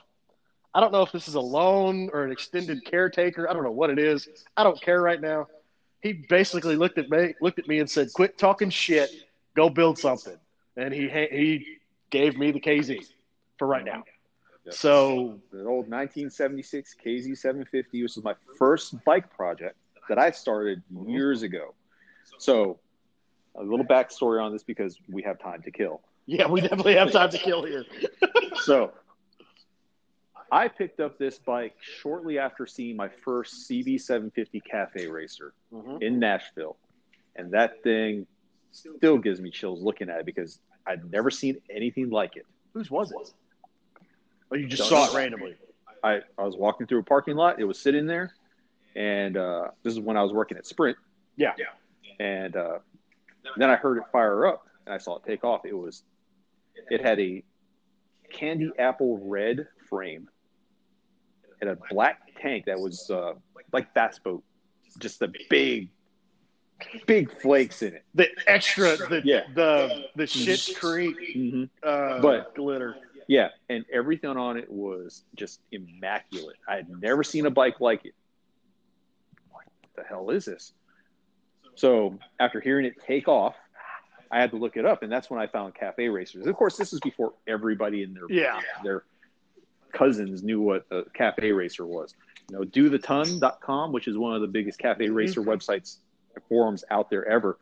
[0.74, 3.48] I don't know if this is a loan or an extended caretaker.
[3.48, 4.28] I don't know what it is.
[4.58, 5.48] I don't care right now.
[6.02, 9.12] He basically looked at me, looked at me, and said, "Quit talking shit
[9.56, 10.38] go build something.
[10.76, 11.78] And he he
[12.10, 13.06] gave me the KZ
[13.58, 14.04] for right now.
[14.66, 14.74] Yep.
[14.74, 19.76] So The old 1976 KZ750 which was my first bike project
[20.10, 21.74] that I started years ago.
[22.38, 22.80] So,
[23.56, 26.02] a little backstory on this because we have time to kill.
[26.26, 27.86] yeah, we definitely have time to kill here.
[28.62, 28.94] So,
[30.52, 36.02] I picked up this bike shortly after seeing my first CB750 Cafe Racer mm-hmm.
[36.02, 36.78] in Nashville,
[37.36, 38.26] and that thing
[38.74, 42.46] still gives me chills looking at it because I'd never seen anything like it.
[42.74, 43.32] Whose was it?
[44.52, 45.12] Oh, you just saw know.
[45.12, 45.56] it randomly.
[46.04, 47.60] I, I was walking through a parking lot.
[47.60, 48.34] It was sitting there,
[48.96, 50.98] and uh, this is when I was working at Sprint.
[51.38, 51.54] Yeah.
[51.58, 51.66] yeah.
[52.20, 52.80] And uh,
[53.58, 55.66] then I heard it fire up, and I saw it take off.
[55.66, 56.04] It was,
[56.90, 57.44] it had a
[58.32, 60.28] candy apple red frame,
[61.62, 63.34] and a black tank that was uh,
[63.72, 64.44] like fast boat,
[65.00, 65.90] just a big,
[67.06, 68.04] big flakes in it.
[68.16, 69.42] The extra, the Yeah.
[69.54, 71.64] the the Shit's Creek Mm-hmm.
[71.84, 72.96] uh, But- glitter.
[73.28, 76.58] Yeah, and everything on it was just immaculate.
[76.68, 78.14] I had never seen a bike like it.
[79.50, 79.64] What
[79.96, 80.74] the hell is this?
[81.76, 83.56] So after hearing it take off,
[84.30, 86.46] I had to look it up, and that's when I found Cafe Racers.
[86.48, 88.60] Of course, this is before everybody in their Yeah.
[88.84, 89.06] their
[89.94, 92.14] cousins knew what a Cafe Racer was.
[92.50, 96.00] You know, dotheton.com, which is one of the biggest Cafe Racer websites
[96.42, 97.58] forums out there ever.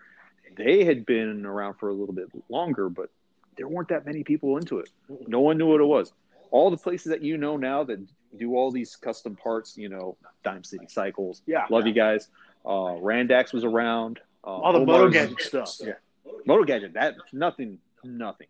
[0.57, 3.09] They had been around for a little bit longer, but
[3.57, 4.89] there weren't that many people into it.
[5.27, 6.11] No one knew what it was.
[6.51, 7.99] All the places that you know now that
[8.37, 11.65] do all these custom parts, you know, Dime City Cycles, Yeah.
[11.69, 12.27] love you guys.
[12.65, 14.19] Uh, Randakk was around.
[14.43, 15.77] Uh, All the Moto Gadget stuff.
[15.81, 15.93] Yeah.
[16.45, 18.47] Moto Gadget, that nothing, nothing.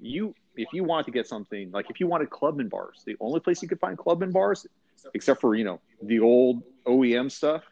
[0.00, 3.40] You, if you want to get something like if you wanted Clubman bars, the only
[3.40, 4.66] place you could find Clubman bars,
[5.14, 7.62] except for you know the old OEM stuff,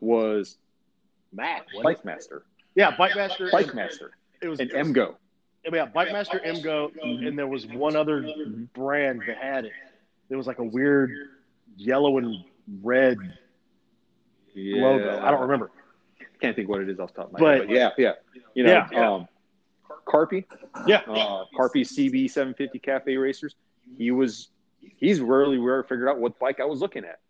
[0.00, 0.56] was
[1.32, 1.66] Matt.
[1.82, 3.48] Bike Master, Yeah, Bike Master.
[3.50, 5.16] Bike Master, It was and Emgo.
[5.72, 8.26] Yeah, Bike Master, Emgo, and there was one other
[8.74, 9.72] brand that had it.
[10.28, 11.10] It was like a weird
[11.76, 12.44] yellow and
[12.82, 13.18] red
[14.56, 15.20] logo.
[15.22, 15.70] I don't remember.
[16.40, 17.68] Can't think what it is off the top of my But- head.
[17.68, 18.12] But yeah, yeah.
[18.54, 19.12] You know, Yeah, yeah.
[19.12, 19.28] um,
[20.06, 20.44] Carpy,
[20.86, 21.02] Yeah.
[21.06, 23.54] uh, Carpy CB 750 Cafe Racers.
[23.96, 24.48] He was,
[24.80, 27.20] he's really where I figured out what bike I was looking at.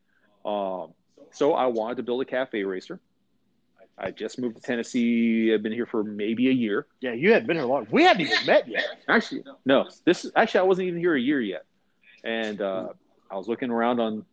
[0.49, 0.95] Um,
[1.31, 2.99] so I wanted to build a cafe racer.
[3.99, 5.53] I just moved to Tennessee.
[5.55, 6.87] I've been here for maybe a year.
[7.01, 7.87] Yeah, you hadn't been here long.
[7.91, 8.85] We hadn't even met yet.
[9.09, 9.89] Actually, no.
[10.05, 11.65] This actually I wasn't even here a year yet,
[12.25, 12.89] and uh,
[13.31, 14.25] I was looking around on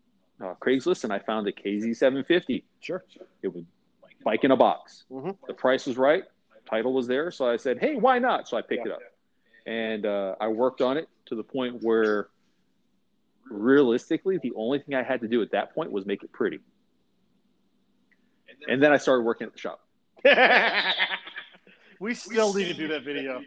[0.41, 2.63] uh, Craigslist and I found a KZ 750.
[2.79, 3.03] Sure.
[3.41, 3.63] It was
[4.23, 5.03] bike in a box.
[5.11, 5.35] Mhm.
[5.47, 6.23] The price was right.
[6.69, 8.99] Title was there, so I said, "Hey, why not?" So I picked it up,
[9.65, 12.29] and uh, I worked on it to the point where,
[13.49, 16.59] realistically, the only thing I had to do at that point was make it pretty.
[18.67, 19.81] And then I started working at the shop.
[21.99, 23.41] we still need to do that video.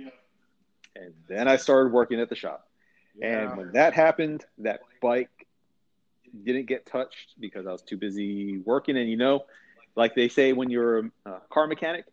[0.96, 2.68] And then I started working at the shop.
[3.16, 3.50] Yeah.
[3.50, 5.30] And when that happened, that bike
[6.44, 8.96] didn't get touched because I was too busy working.
[8.96, 9.44] And you know,
[9.96, 12.06] like they say, when you're a car mechanic,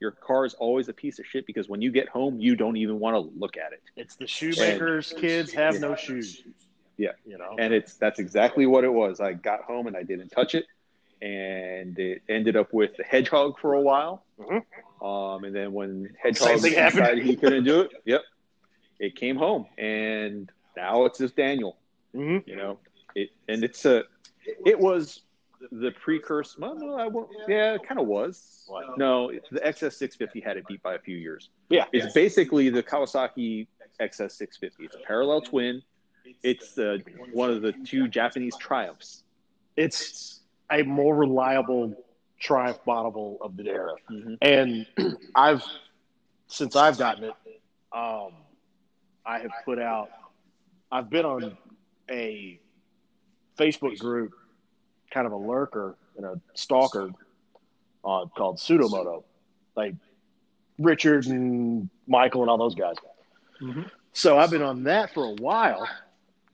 [0.00, 2.76] your car is always a piece of shit because when you get home, you don't
[2.76, 3.82] even want to look at it.
[3.96, 6.42] It's the shoemakers' kids have no shoes.
[6.96, 7.12] Yeah.
[7.24, 7.54] You know?
[7.58, 9.20] And it's that's exactly what it was.
[9.20, 10.66] I got home and I didn't touch it,
[11.22, 14.24] and it ended up with the hedgehog for a while.
[14.38, 14.62] Mhm.
[15.00, 18.22] Um, and then when hedgehog decided he couldn't do it, yep,
[18.98, 21.78] it came home, and now it's just Daniel.
[22.14, 22.46] Mhm.
[22.46, 22.78] you know
[23.14, 24.04] it and it's a
[24.66, 25.22] it was
[25.70, 28.98] the precursor well no i won't yeah it kind of was What?
[28.98, 31.86] no the xs650 had it beat by a few years Yeah.
[31.90, 33.66] it's basically the kawasaki
[33.98, 35.82] xs650 it's a parallel twin
[36.42, 39.24] it's the one of the two japanese triumphs
[39.76, 40.41] It's
[40.72, 41.94] a more reliable
[42.40, 43.94] Triumph bottle of the era.
[44.10, 44.36] Mhm.
[44.42, 44.86] And
[45.36, 45.62] I've,
[46.48, 47.34] since I've gotten it,
[47.92, 48.32] um,
[49.24, 50.10] I have put out,
[50.90, 51.56] I've been on
[52.10, 52.58] a
[53.56, 54.32] Facebook group,
[55.12, 57.10] kind of a lurker and a stalker
[58.04, 59.22] uh, called Pseudomoto,
[59.76, 59.94] like
[60.78, 62.96] Richard and Michael and all those guys.
[63.60, 63.88] Mhm.
[64.14, 65.88] So I've been on that for a while,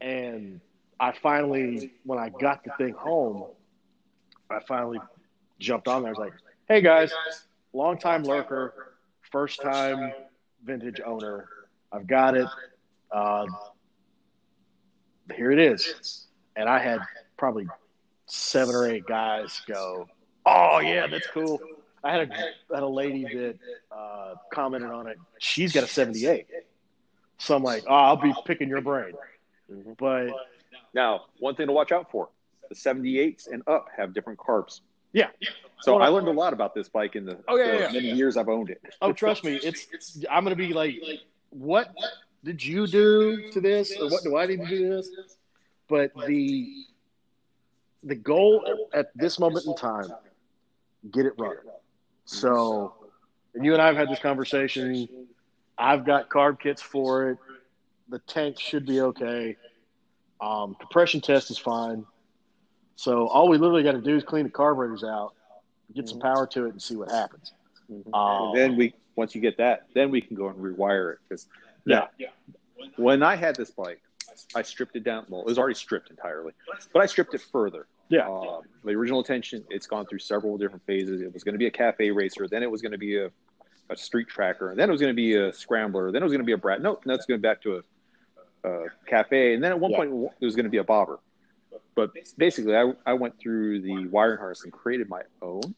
[0.03, 0.61] and
[1.01, 3.47] I finally, when I got the thing home,
[4.51, 4.99] I finally
[5.59, 6.11] jumped on there.
[6.11, 6.33] I was like,
[6.69, 7.13] "Hey guys,
[7.73, 8.95] long time lurker,
[9.31, 10.13] first time
[10.65, 11.49] vintage owner.
[11.93, 12.49] I've got it.
[13.11, 13.47] Uh,
[15.35, 17.01] here it is." And I had
[17.37, 17.67] probably
[18.27, 20.09] seven or eight guys go,
[20.47, 21.61] "Oh yeah, that's cool."
[22.03, 22.35] I had a
[22.75, 23.59] had a lady that
[23.91, 25.19] uh, commented on it.
[25.39, 26.47] She's got a '78,
[27.39, 29.13] so I'm like, "Oh, I'll be picking your brain."
[29.99, 30.31] But
[30.95, 32.31] now one thing to watch out for
[32.69, 34.81] the 78s and up have different carbs
[35.13, 35.29] Yeah.
[35.81, 37.81] So Well, I learned a lot about this bike in the, Oh, yeah, the yeah,
[37.81, 37.93] yeah.
[37.93, 38.83] many years I've owned it.
[39.01, 39.87] Oh, trust me, it's.
[40.31, 41.01] I'm gonna be like,
[41.51, 41.95] what
[42.45, 45.11] did you do to this, or what do I need to do to this?
[45.89, 46.85] But the
[48.05, 50.13] the goal at this moment in time,
[51.11, 51.59] get it running.
[52.25, 52.95] So,
[53.55, 55.09] and you and I have had this conversation.
[55.79, 57.39] I've got carb kits for it.
[58.09, 59.57] The tank should be okay.
[60.41, 62.05] Um, compression test is fine.
[62.99, 65.33] So all we literally got to do is clean the carburetors out,
[65.95, 67.53] get some power to it, and see what happens.
[67.89, 68.13] Mhm.
[68.13, 71.19] Um, then we once you get that, then we can go and rewire it.
[71.29, 71.47] Because
[71.87, 72.09] now,
[72.97, 74.03] when I had this bike,
[74.57, 75.27] I stripped it down.
[75.29, 76.55] Well, it was already stripped entirely,
[76.93, 77.87] but I stripped it further.
[78.09, 78.29] Yeah.
[78.29, 81.21] Um, the original intention, it's gone through several different phases.
[81.21, 83.31] It was going to be a cafe racer, then it was going to be a,
[83.91, 86.33] a street tracker, and then it was going to be a scrambler, then it was
[86.33, 86.83] going to be a brat.
[86.83, 87.77] No, that's going back to
[88.65, 89.99] a, a cafe, and then at one Yeah.
[89.99, 91.21] point it was going to be a bobber.
[91.99, 95.75] But basically, I, I went through the wiring harness and created my own,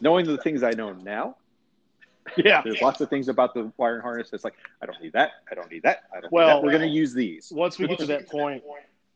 [0.00, 1.36] knowing the things I know now.
[2.36, 2.62] Yeah.
[2.62, 5.32] There's lots of things about the wiring harness that's like, I don't need that.
[5.50, 6.04] I don't need that.
[6.16, 6.32] I don't.
[6.32, 6.62] Well- need that.
[6.62, 7.50] we're going to use these.
[7.52, 8.62] Once we get to that point,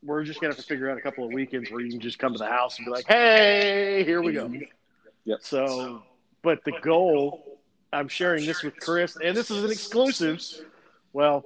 [0.02, 2.18] we're just gonna have to figure out a couple of weekends where you can just
[2.18, 4.52] come to the house and be like, "Hey, here we go."
[5.24, 5.38] Yep.
[5.42, 6.02] So,
[6.42, 7.58] but the goal,
[7.92, 10.40] I'm sharing this with Chris, and this is an exclusive.
[11.12, 11.44] Well,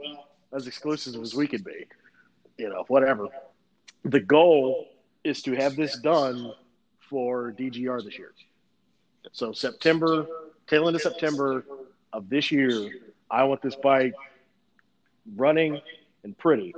[0.53, 1.87] as exclusive as we could be,
[2.59, 3.29] you know, whatever.
[4.04, 4.88] The goal
[5.24, 6.52] is to have this done
[7.08, 8.32] for DGR this year.
[9.32, 10.26] So September,
[10.66, 11.64] tail end of September
[12.12, 12.90] of this year,
[13.30, 14.14] I want this bike
[15.36, 15.80] running
[16.24, 16.74] and pretty.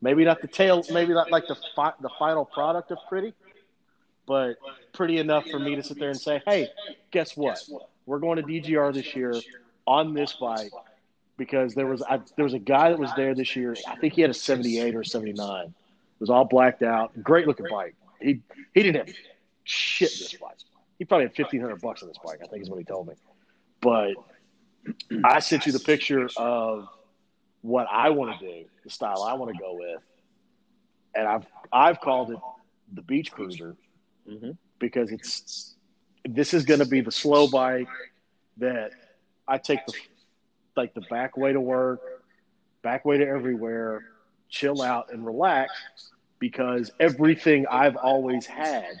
[0.00, 3.34] Maybe not the tail, maybe not like the fi- the final product of pretty,
[4.26, 4.56] but
[4.92, 6.68] pretty enough for me to sit there and say, "Hey,
[7.10, 7.62] guess what?
[8.06, 9.34] We're going to DGR this year
[9.86, 10.72] on this bike
[11.36, 13.76] because there was I, there was a guy that was there this year.
[13.86, 15.72] I think he had a 78 or a 79.
[16.22, 17.20] It was all blacked out.
[17.20, 17.96] Great looking bike.
[18.20, 18.38] He
[18.74, 19.16] he didn't have
[19.64, 20.54] shit in this bike.
[21.00, 22.38] He probably had 1500 bucks on this bike.
[22.40, 23.14] I think is what he told me.
[23.80, 24.14] But
[25.24, 26.86] I sent you the picture of
[27.62, 30.00] what I want to do, the style I want to go with,
[31.16, 32.38] and I've I've called it
[32.92, 33.74] the beach cruiser
[34.28, 34.56] Mhm.
[34.78, 35.74] because it's
[36.24, 37.88] this is going to be the slow bike
[38.58, 38.92] that
[39.48, 39.94] I take the
[40.76, 42.00] like the back way to work,
[42.82, 44.04] back way to everywhere,
[44.48, 45.72] chill out and relax
[46.42, 48.96] because everything I've always had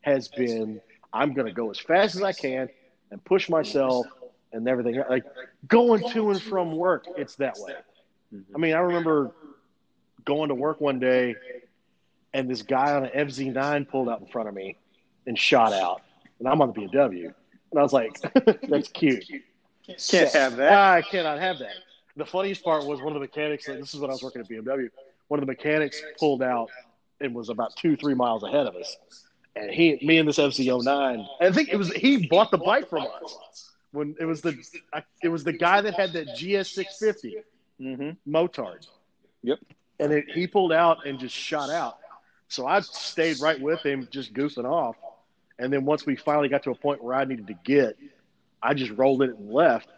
[0.00, 0.80] has been
[1.12, 2.70] I'm going to go as fast as I can
[3.10, 4.06] and push myself
[4.54, 5.24] and everything like
[5.68, 7.74] going to and from work it's that way.
[8.34, 8.56] Mm-hmm.
[8.56, 9.30] I mean, I remember
[10.24, 11.36] going to work one day
[12.32, 14.78] and this guy on an FZ9 pulled out in front of me
[15.26, 16.00] and shot out.
[16.38, 17.26] And I'm on the BMW.
[17.26, 18.18] And I was like,
[18.70, 19.26] that's cute.
[20.08, 20.72] Can't have that.
[20.72, 21.74] I cannot have that.
[22.16, 24.48] The funniest part was one of the mechanics, this is when I was working at
[24.48, 24.88] BMW,
[25.30, 26.70] one of the mechanics pulled out
[27.20, 28.96] and was about two, three miles ahead of us.
[29.54, 33.06] And he, me and this FZ09, I think it was, he bought the bike from
[33.22, 33.38] us.
[33.92, 34.56] When it was the,
[35.22, 37.34] it was the guy that had that GS650
[37.80, 38.30] Mm-hmm.
[38.30, 38.86] motard.
[39.42, 39.58] Yep.
[40.00, 41.96] And it, he pulled out and just shot out.
[42.48, 44.96] So I stayed right with him, just goofing off.
[45.58, 47.96] And then once we finally got to a point where I needed to get,
[48.62, 49.88] I just rolled it and left.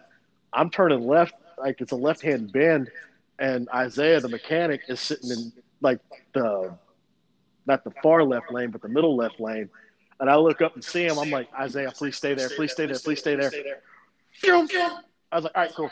[0.52, 2.90] I'm turning left, like it's a left hand bend,
[3.38, 6.00] and Isaiah, the mechanic, is sitting in like
[6.34, 6.76] the
[7.66, 9.68] not the far left lane, but the middle left lane.
[10.20, 11.18] And I look up and see him.
[11.18, 13.50] I'm like, Isaiah, please stay there, please stay there, please stay there.
[14.44, 14.56] I
[15.36, 15.90] was like, all right, cool.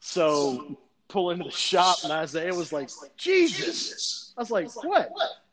[0.00, 0.76] So
[1.08, 4.32] pull into the shop, and Isaiah was like, Jesus.
[4.36, 5.10] I was like, what?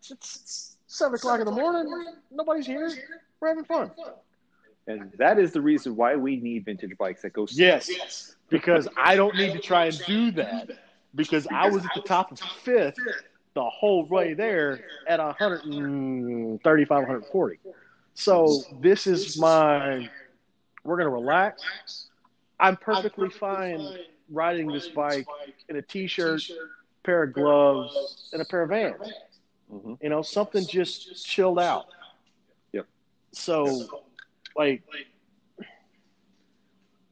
[0.09, 2.15] It's seven o'clock in the morning.
[2.31, 2.91] Nobody's here.
[3.39, 3.91] We're having fun.
[4.87, 7.47] And that is the reason why we need vintage bikes that go.
[7.51, 10.69] Yes, because I don't need to try and do that
[11.15, 12.97] because I was at the top of fifth
[13.53, 17.59] the whole way there at 135, 140.
[18.13, 20.09] So this is my.
[20.83, 22.09] We're gonna relax.
[22.59, 23.97] I'm perfectly fine
[24.29, 25.27] riding this bike
[25.69, 26.41] in a t-shirt,
[27.03, 29.11] pair of gloves, and a pair of Vans.
[29.71, 29.97] Mhm.
[30.01, 31.87] You know, something just chilled out.
[32.73, 32.87] Yep.
[33.31, 33.87] So,
[34.55, 34.83] like,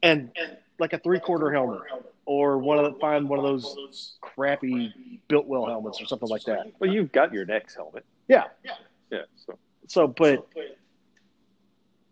[0.02, 0.32] and
[0.80, 1.82] like a three-quarter helmet,
[2.30, 4.94] or one of the, find one of those crappy
[5.28, 6.68] Biltwell helmets or something like that.
[6.78, 8.06] Well, you've got your next helmet.
[8.28, 8.44] Yeah.
[8.64, 8.74] Yeah.
[9.10, 9.24] Yeah.
[9.36, 10.48] So So, but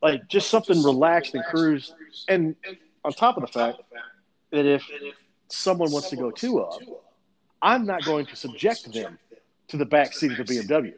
[0.02, 1.94] like just something relaxed and cruise,
[2.28, 2.56] and
[3.06, 3.80] on top of the fact
[4.50, 4.84] that if
[5.50, 6.82] someone wants to go two of,
[7.62, 9.20] I'm not going to subject them
[9.68, 10.94] to the back seat of the BMW.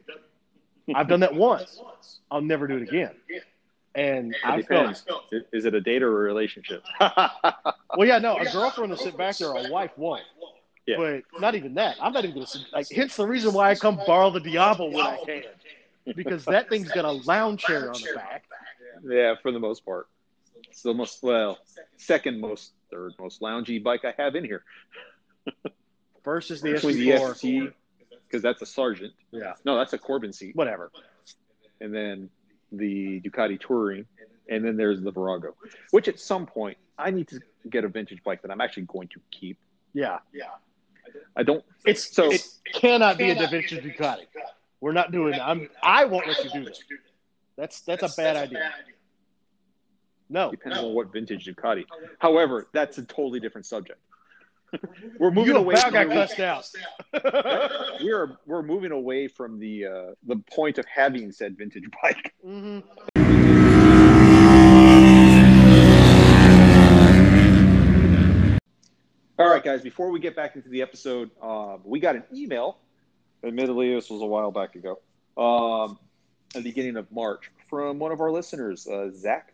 [0.96, 1.82] I've done that once.
[2.32, 3.12] I'll never do it again.
[3.96, 5.02] And it I depends.
[5.02, 6.84] felt, Is it a date or a relationship?
[7.00, 10.22] well, yeah, no, a girlfriend will sit back there, a wife won't.
[10.86, 10.98] Yeah.
[10.98, 11.98] But not even that.
[12.02, 15.06] I'm not even to, like, hence the reason why I come borrow the Diablo when
[15.06, 15.44] I can.
[16.16, 18.46] because that thing's got a lounge chair on the back.
[19.04, 20.08] Yeah, for the most part.
[20.70, 21.58] It's the most well,
[21.98, 24.64] second most, third most loungy bike I have in here.
[26.24, 27.74] First is the Between the SV4.
[28.28, 29.14] Because that's a Sargent.
[29.32, 30.56] Yeah, No, that's a Corbin seat.
[30.56, 30.92] whatever.
[31.82, 32.30] And then
[32.72, 34.06] the Ducati Touring,
[34.50, 35.56] and then there's the Virago,
[35.92, 39.08] which at some point I need to get a vintage bike that I'm actually going
[39.10, 39.58] to keep.
[39.94, 40.46] Yeah, yeah.
[41.36, 41.64] I don't.
[41.86, 44.26] it's So- it cannot be a Da Vinci Ducati.
[44.82, 45.42] We're not doing that.
[45.48, 46.78] I'm, I won't let you do that.
[47.58, 48.72] That's that's a bad idea.
[50.30, 51.86] No, Depends on what vintage Ducati.
[52.20, 54.00] However, that's a totally different subject.
[55.20, 55.76] we're moving away.
[55.76, 56.70] about got From, cussed out.
[58.02, 62.34] we're we're moving away from the uh, the point of having said vintage bike.
[62.46, 62.84] Mhm.
[69.38, 69.82] All right, guys.
[69.82, 72.80] Before we get back into the episode, um, we got an email.
[73.44, 75.00] Admittedly, this was a while back ago,
[75.38, 75.98] um,
[76.54, 79.54] at the beginning of March, from one of our listeners, uh, Zach,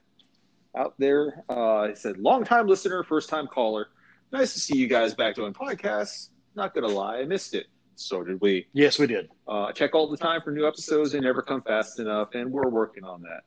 [0.76, 1.44] out there.
[1.48, 3.90] Uh, he said, "Long-time listener, first-time caller.
[4.32, 6.30] Nice to see you guys back doing podcasts.
[6.56, 7.68] Not gonna lie, I missed it.
[7.96, 8.68] So did we.
[8.74, 9.30] Yes, we did.
[9.48, 11.12] Uh, check all the time for new episodes.
[11.12, 13.42] They never come fast enough, and we're working on that.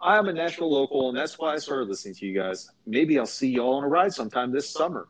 [0.00, 2.70] I'm a Nashville local, and that's why I started listening to you guys.
[2.86, 5.08] Maybe I'll see y'all on a ride sometime this summer.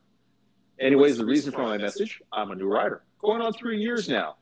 [0.81, 4.37] Anyways, the reason for my message I'm a new rider, going on three years now.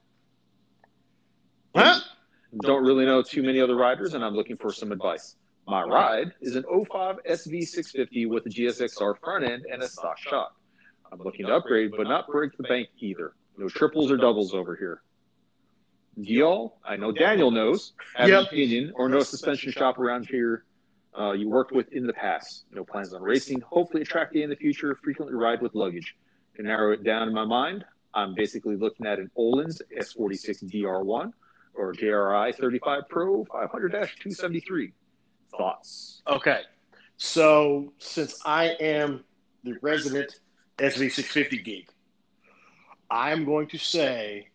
[1.74, 2.00] Huh?
[2.60, 5.36] Don't really know too many other riders, and I'm looking for some advice.
[5.72, 10.54] My ride is an 05 SV650 with a GSXR front end and a stock shock.
[11.10, 13.32] I'm looking to upgrade, but not break the bank either.
[13.56, 15.00] No triples or doubles over here.
[16.20, 16.76] Do y'all?
[16.84, 17.94] I know Daniel knows.
[18.16, 20.66] Have an opinion or no suspension shop around here
[21.18, 22.66] uh, you worked with in the past.
[22.70, 23.62] No plans on racing.
[23.62, 24.94] Hopefully, a track day in the future.
[25.02, 26.16] Frequently ride with luggage.
[26.56, 27.82] To narrow it down in my mind,
[28.12, 31.32] I'm basically looking at an Öhlins S46 DR1
[31.72, 34.92] or JRI 35 Pro 500-273.
[35.56, 36.22] Thoughts?
[36.26, 36.60] Okay.
[37.16, 39.24] So since I am
[39.64, 40.40] the resident
[40.78, 41.88] SV650 geek,
[43.10, 44.48] I'm going to say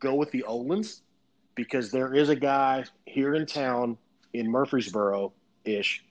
[0.00, 1.00] go with the Öhlins
[1.54, 3.98] because there is a guy here in town
[4.32, 5.32] in Murfreesboro
[5.64, 6.04] ish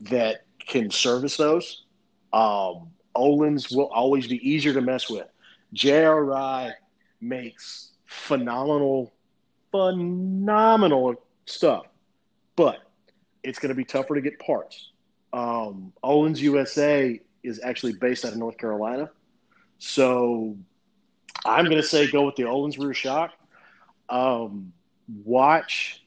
[0.00, 1.84] that can service those.
[2.32, 5.26] Um, Öhlins will always be easier to mess with.
[5.74, 6.72] JRI
[7.20, 9.12] makes phenomenal,
[9.70, 11.14] phenomenal
[11.44, 11.86] stuff,
[12.56, 12.89] but
[13.42, 14.90] it's going to be tougher to get parts.
[15.32, 19.10] Um, Öhlins USA is actually based out of North Carolina,
[19.78, 20.56] so
[21.44, 23.32] I'm going to say go with the Öhlins rear shock.
[24.08, 24.72] Um,
[25.24, 26.02] watch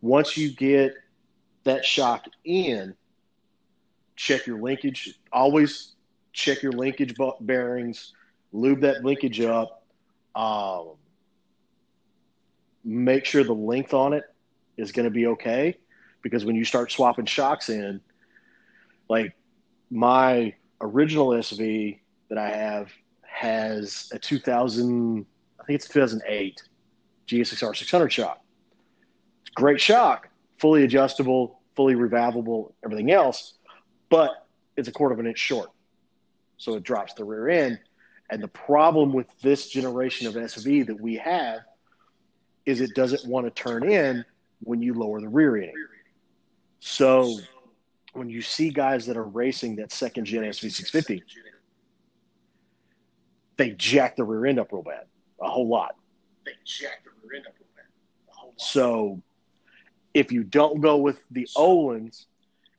[0.00, 0.94] once you get
[1.64, 2.94] that shock in,
[4.16, 5.18] check your linkage.
[5.32, 5.94] Always
[6.32, 8.14] check your linkage bearings,
[8.52, 9.84] lube that linkage up.
[10.34, 10.90] Um,
[12.84, 14.22] make sure the length on it
[14.76, 15.76] is going to be okay
[16.22, 18.00] because when you start swapping shocks in,
[19.08, 19.34] like
[19.90, 22.90] my original SV that I have
[23.22, 25.24] has a 2000,
[25.60, 26.62] I think it's 2008
[27.26, 28.40] GSXR 600 shock.
[29.42, 30.28] It's great shock,
[30.58, 33.54] fully adjustable, fully revalvable, everything else,
[34.08, 35.70] but it's a quarter of an inch short.
[36.56, 37.78] So it drops the rear end.
[38.30, 41.60] And the problem with this generation of SV that we have
[42.66, 44.24] is it doesn't want to turn in
[44.60, 45.72] when you lower the rear end.
[46.80, 47.38] So
[48.12, 51.22] when you see guys that are racing that second gen SV650,
[53.56, 55.06] they jack the rear end up real bad,
[55.40, 55.96] a whole lot.
[56.44, 57.84] They jack the rear end up real bad.
[58.30, 58.60] A whole lot.
[58.60, 59.20] So
[60.14, 62.26] if you don't go with the Öhlins,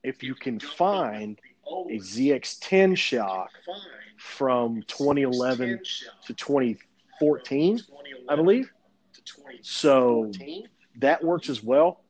[0.04, 3.52] if you can find a ZX10 shock
[4.18, 5.80] from 2011
[6.26, 7.80] to 2014,
[8.30, 8.72] I believe,
[9.14, 9.60] To 2014.
[9.62, 10.32] so
[11.00, 12.02] that works as well.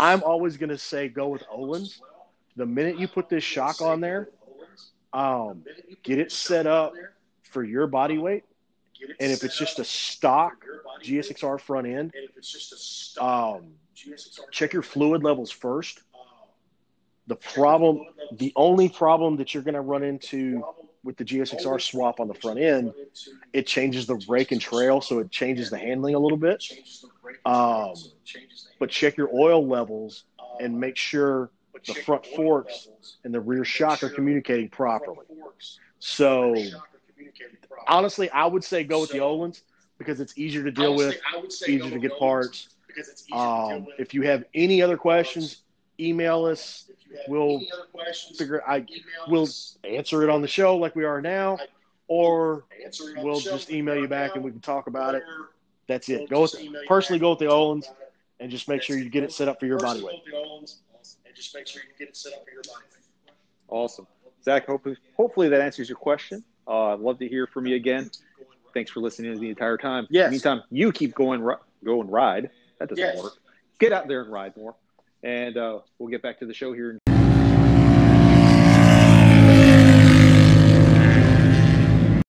[0.00, 2.00] I'm always going to say go with Öhlins.
[2.56, 4.30] The minute you put this shock on there,
[5.12, 5.62] um,
[6.02, 6.94] get it set up
[7.42, 8.44] for your body weight.
[9.20, 10.64] And if it's just a stock
[11.02, 12.14] GSXR front end,
[13.20, 13.74] um,
[14.50, 16.00] check your fluid levels first.
[17.26, 20.64] The problem, the only problem that you're going to run into
[21.02, 22.92] with the GSXR swap on the front end,
[23.52, 26.62] it changes the rake and trail, so it changes the handling a little bit.
[27.44, 27.94] Um,
[28.78, 30.24] But check your oil levels
[30.60, 31.50] and make sure
[31.86, 32.88] the front forks
[33.24, 35.26] and the rear shock are communicating properly.
[35.98, 36.54] So
[37.86, 39.62] honestly, I would say go with the Öhlins
[39.98, 41.16] because it's easier to deal with,
[41.66, 42.68] easier to get parts.
[42.86, 45.62] because it's easier to Um, if you have any other questions,
[46.00, 46.84] email us.
[46.88, 48.86] If you have we'll any other questions, Figure I
[49.28, 49.48] we'll
[49.84, 51.58] answer it on the show like we are now,
[52.08, 55.22] or Answer it on we'll just email you back and we can talk about it.
[55.86, 56.28] That's it.
[56.30, 58.14] Go with just email you personally go with the and talk Öhlins, about it.
[58.40, 60.14] and just make sure you get it set up for your body weight.
[60.16, 60.80] hold the olds,
[61.26, 63.34] and just make sure you get it set up for your body weight.
[63.68, 64.06] Awesome.
[64.44, 66.42] Zach, hopefully, hopefully that answers your question.
[66.66, 68.10] Uh, I'd love to hear from you again.
[68.72, 70.06] Thanks for listening to the entire time.
[70.10, 70.26] Yes.
[70.26, 71.40] In the meantime, you keep going,
[71.84, 72.50] go and ride.
[72.78, 73.22] That doesn't Yes.
[73.22, 73.32] work.
[73.78, 74.74] Get out there and ride more.
[75.22, 76.98] And uh, we'll get back to the show here.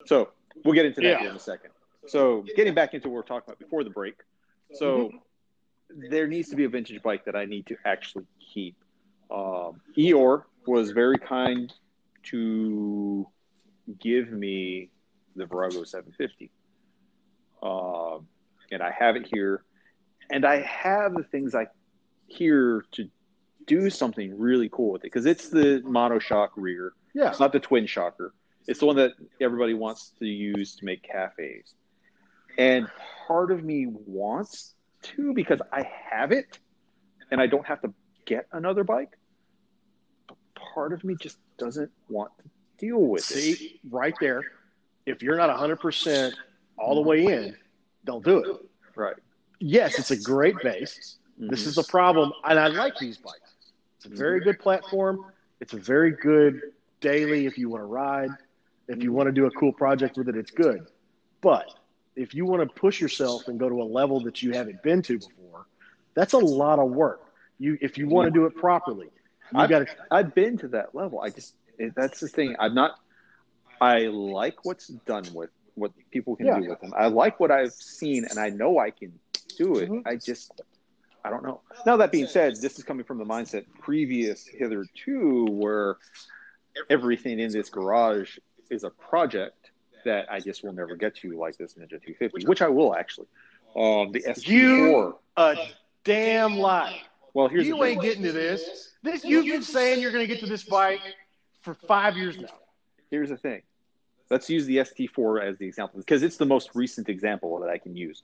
[0.06, 0.30] So
[0.66, 1.30] we'll get into that Yeah.
[1.30, 1.72] in a second.
[2.08, 4.16] So getting back into what we're talking about before the break.
[4.74, 5.12] So
[5.90, 8.76] there needs to be a vintage bike that I need to actually keep.
[9.30, 11.72] Um, Eeyore was very kind
[12.24, 13.26] to
[14.00, 14.90] give me
[15.36, 16.52] the Virago 750.
[17.64, 18.28] Um,
[18.72, 19.64] and I have it here.
[20.30, 21.68] And I have the things I
[22.32, 23.10] here to
[23.68, 26.94] do something really cool with it because it's the monoshock rear.
[27.14, 27.30] Yeah.
[27.30, 28.34] It's not the twin shocker.
[28.68, 31.74] It's the one that everybody wants to use to make cafes.
[32.58, 32.88] And
[33.28, 34.74] part of me wants
[35.04, 36.60] to because I have it
[37.32, 37.94] and I don't have to
[38.26, 39.18] get another bike.
[40.28, 40.38] But
[40.74, 42.44] part of me just doesn't want to
[42.78, 43.36] deal with it.
[43.36, 44.44] See, right there,
[45.06, 46.34] if you're not 100%
[46.78, 47.56] all the way in,
[48.06, 48.70] don't do it.
[48.96, 49.16] Right.
[49.60, 51.18] Yes, it's a great base.
[51.50, 53.56] This is a problem, and I like these bikes.
[53.98, 55.26] It's a very good platform.
[55.60, 56.62] It's a very good
[57.02, 58.30] daily if you want to ride.
[58.88, 60.86] If you want to do a cool project with it, it's good.
[61.42, 61.74] But
[62.16, 65.02] if you want to push yourself and go to a level that you haven't been
[65.04, 65.66] to before,
[66.14, 67.22] that's a lot of work.
[67.58, 69.08] You, if you want to do it properly,
[69.52, 69.96] you I've, got to.
[70.12, 71.22] I've been to that level.
[71.22, 71.56] I just
[71.96, 72.56] that's the thing.
[72.60, 73.00] I'm not.
[73.80, 76.60] I like what's done with what people can Yeah.
[76.60, 76.94] do with them.
[76.96, 79.12] I like what I've seen, and I know I can
[79.58, 79.90] do it.
[79.90, 80.04] Mhm.
[80.06, 80.62] I just
[81.24, 81.62] I don't know.
[81.86, 85.98] Now that being said, this is coming from the mindset previous hitherto, where
[86.90, 88.38] everything in this garage
[88.70, 89.72] is a project
[90.06, 93.28] that I just will never get to, like this Ninja 250, which I will actually.
[93.76, 94.48] Um, the ST4.
[94.48, 95.56] You a
[96.04, 97.02] damn lie.
[97.34, 98.94] well, here's you ain't getting to this.
[99.04, 101.00] This you've been saying you're going to get to this bike
[101.62, 102.48] for five years now.
[103.10, 103.62] here's the thing.
[104.30, 107.78] Let's use the ST4 as the example because it's the most recent example that I
[107.78, 108.24] can use.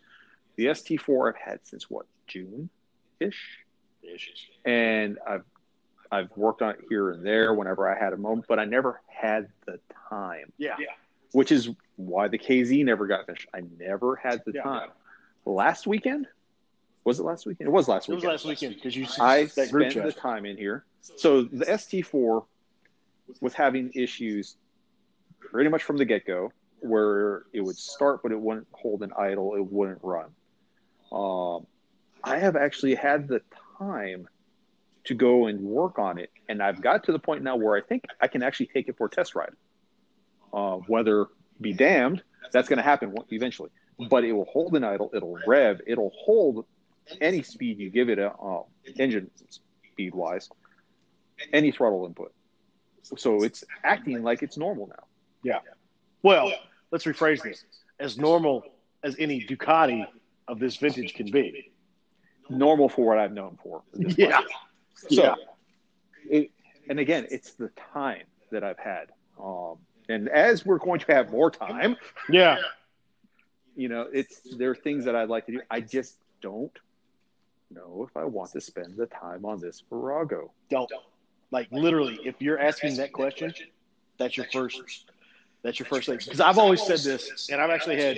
[0.55, 2.69] The ST4 I've had since what June
[3.19, 3.67] ish,
[4.65, 5.43] and I've
[6.11, 9.01] I've worked on it here and there whenever I had a moment, but I never
[9.07, 10.77] had the time, Yeah.
[11.33, 13.47] which is why the KZ never got finished.
[13.53, 14.63] I never had the Yeah.
[14.63, 14.89] time.
[15.45, 16.27] Last weekend
[17.03, 17.69] was it last weekend?
[17.69, 18.23] It was last weekend.
[18.23, 20.85] It was last weekend because you I that spent the time in here.
[21.01, 22.45] So the ST4
[23.39, 24.57] was having issues
[25.39, 29.13] pretty much from the get go, where it would start, but it wouldn't hold an
[29.17, 30.29] idle, it wouldn't run.
[31.11, 31.65] Um,
[32.27, 33.41] I have actually had the
[33.77, 34.27] time
[35.05, 37.81] to go and work on it, and I've got to the point now where I
[37.81, 39.53] think I can actually take it for a test ride.
[40.53, 41.27] Uh, weather
[41.61, 42.21] be damned,
[42.51, 43.69] that's going to happen eventually.
[44.09, 46.65] But it will hold an idle, it'll rev, it'll hold
[47.21, 48.63] any speed you give it a uh,
[48.97, 49.31] engine
[49.93, 50.49] speed wise,
[51.53, 52.33] any throttle input.
[53.03, 55.05] So it's acting like it's normal now.
[55.43, 55.59] Yeah.
[56.23, 56.51] Well,
[56.91, 57.63] let's rephrase this:
[57.99, 58.63] as normal
[59.03, 60.05] as any Ducati
[60.49, 61.71] of this vintage can be.
[62.49, 63.81] Normal for what I've known for.
[63.95, 64.37] Yeah.
[64.37, 64.51] point.
[64.95, 65.35] So, Yeah.
[66.29, 66.51] it,
[66.89, 69.11] and again, it's the time that I've had.
[69.41, 69.77] Um,
[70.09, 71.95] and as we're going to have more time,
[72.29, 72.57] Yeah.
[73.75, 75.61] you know, it's there are things that I'd like to do.
[75.69, 76.71] I just don't
[77.69, 80.51] know if I want to spend the time on this Virago.
[80.69, 80.91] Don't
[81.51, 82.19] like literally.
[82.23, 83.53] If you're asking that question,
[84.17, 85.11] that's your first.
[85.63, 86.17] That's your first thing.
[86.17, 88.17] Because I've always said this, and I've actually had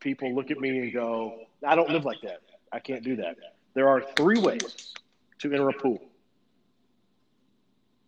[0.00, 2.40] people look at me and go, "I don't live like that.
[2.72, 3.36] I can't do that."
[3.74, 4.94] There are three ways
[5.38, 6.00] to enter a pool: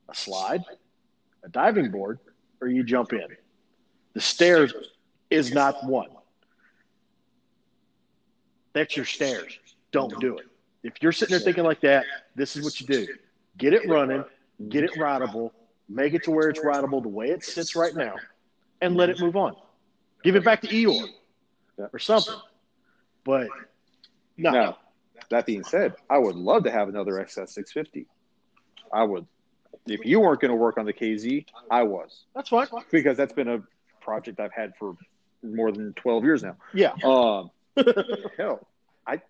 [0.08, 0.64] a slide,
[1.44, 2.18] a diving board,
[2.60, 3.26] or you jump in.
[4.14, 4.74] The stairs
[5.30, 6.08] is not one.
[8.72, 9.58] That's your stairs.
[9.90, 10.46] Don't do it.
[10.82, 12.04] If you're sitting there thinking like that,
[12.34, 13.06] this is what you do:
[13.56, 14.24] get it running,
[14.68, 15.52] get it rideable,
[15.88, 18.16] make it to where it's rideable the way it sits right now,
[18.80, 19.54] and let it move on.
[20.24, 21.08] Give it back to Eeyore
[21.92, 22.34] or something.
[23.24, 23.48] But
[24.36, 24.78] no, Now,
[25.30, 28.06] that being said, I would love to have another XS650.
[28.92, 29.26] I would.
[29.86, 32.66] If you weren't going to work on the KZ, I was that's fine.
[32.90, 33.62] because that's been a
[34.00, 34.96] project I've had for
[35.42, 36.56] more than 12 years now.
[36.74, 36.92] Yeah.
[37.02, 37.50] Um,
[38.36, 38.66] hell,
[39.06, 39.20] I,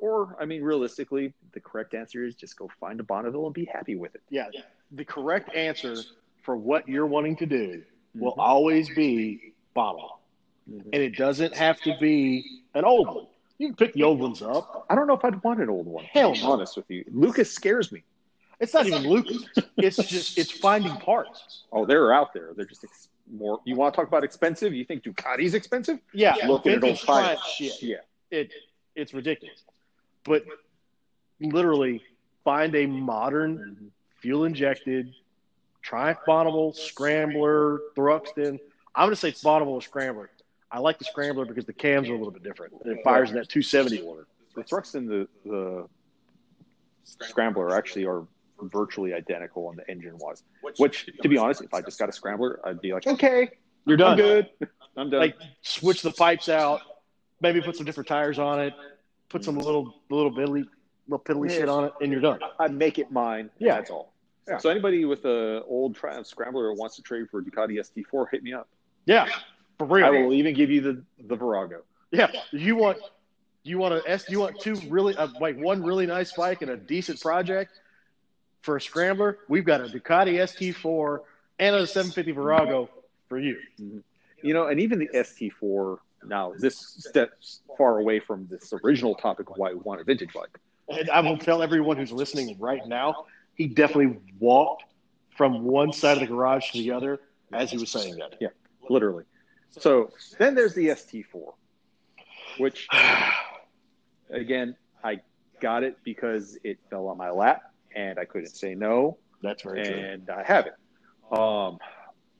[0.00, 3.64] or I mean, realistically, the correct answer is just go find a Bonneville and be
[3.64, 4.22] happy with it.
[4.30, 4.48] Yeah.
[4.92, 5.96] The correct answer
[6.42, 7.82] for what you're wanting to do
[8.14, 8.40] will Mm-hmm.
[8.40, 10.20] always be bottle.
[10.70, 10.82] Mhm.
[10.92, 13.26] And it doesn't have to be an old one.
[13.60, 14.86] You can pick the old ones up.
[14.88, 16.02] I don't know if I'd want an old one.
[16.04, 16.52] Hell no.
[16.52, 18.02] honest with you, Lucas scares me.
[18.58, 19.44] It's not even Lucas.
[19.76, 21.64] It's just it's finding parts.
[21.70, 22.52] Oh, they're out there.
[22.56, 23.60] They're just ex- more.
[23.66, 24.72] You want to talk about expensive?
[24.72, 25.98] You think Ducati's expensive?
[26.14, 27.22] Yeah, Look at it on vintage fire.
[27.24, 27.82] client shit.
[27.82, 27.96] Yeah.
[28.30, 28.50] It
[28.94, 29.62] it's ridiculous.
[30.24, 30.44] But
[31.38, 32.02] literally
[32.42, 33.90] find a modern
[34.22, 35.12] fuel injected
[35.82, 38.58] Triumph Bonneville Scrambler Thruxton.
[38.94, 40.30] I'm going to say Bonneville or Scrambler.
[40.72, 42.74] I like the Scrambler because the cams are a little bit different.
[42.84, 44.26] It fires in that 270 order.
[44.54, 45.88] The Thrux and the, the
[47.04, 48.26] Scrambler actually are
[48.62, 50.42] virtually identical on the engine wise.
[50.76, 53.50] Which, to be honest, if I just got a Scrambler, I'd be like, okay,
[53.86, 54.12] You're done.
[54.12, 54.50] I'm good.
[54.96, 55.20] I'm done.
[55.20, 56.82] Like switch the pipes out,
[57.40, 58.74] maybe put some different tires on it,
[59.28, 60.66] put some little little piddly
[61.08, 62.38] little piddly shit on it, and you're done.
[62.58, 63.50] I make it mine.
[63.58, 63.76] Yeah.
[63.76, 64.12] that's all.
[64.48, 64.58] Yeah.
[64.58, 68.26] So anybody with a old Triumph Scrambler who wants to trade for a Ducati ST4,
[68.30, 68.68] hit me up.
[69.06, 69.28] Yeah,
[69.80, 70.04] for real.
[70.04, 71.82] I will even give you the the Virago.
[72.10, 72.98] Yeah, you want
[73.62, 74.28] you want a S?
[74.28, 77.80] You want two really uh, like one really nice bike and a decent project
[78.60, 79.38] for a scrambler?
[79.48, 81.20] We've got a Ducati ST4
[81.58, 82.90] and a 750 Virago
[83.26, 83.56] for you.
[84.42, 85.98] You know, and even the ST4.
[86.26, 90.34] Now, this steps far away from this original topic of why we want a vintage
[90.34, 90.58] bike.
[90.90, 93.24] And I will tell everyone who's listening right now,
[93.54, 94.84] he definitely walked
[95.34, 97.20] from one side of the garage to the other
[97.54, 98.34] as he was saying that.
[98.38, 98.48] Yeah,
[98.90, 99.24] literally.
[99.70, 101.52] So then there's the ST4,
[102.58, 102.88] which
[104.30, 105.20] again I
[105.60, 107.62] got it because it fell on my lap
[107.94, 109.94] and I couldn't say no, That's very true.
[109.94, 110.74] and I have it.
[111.36, 111.78] Um,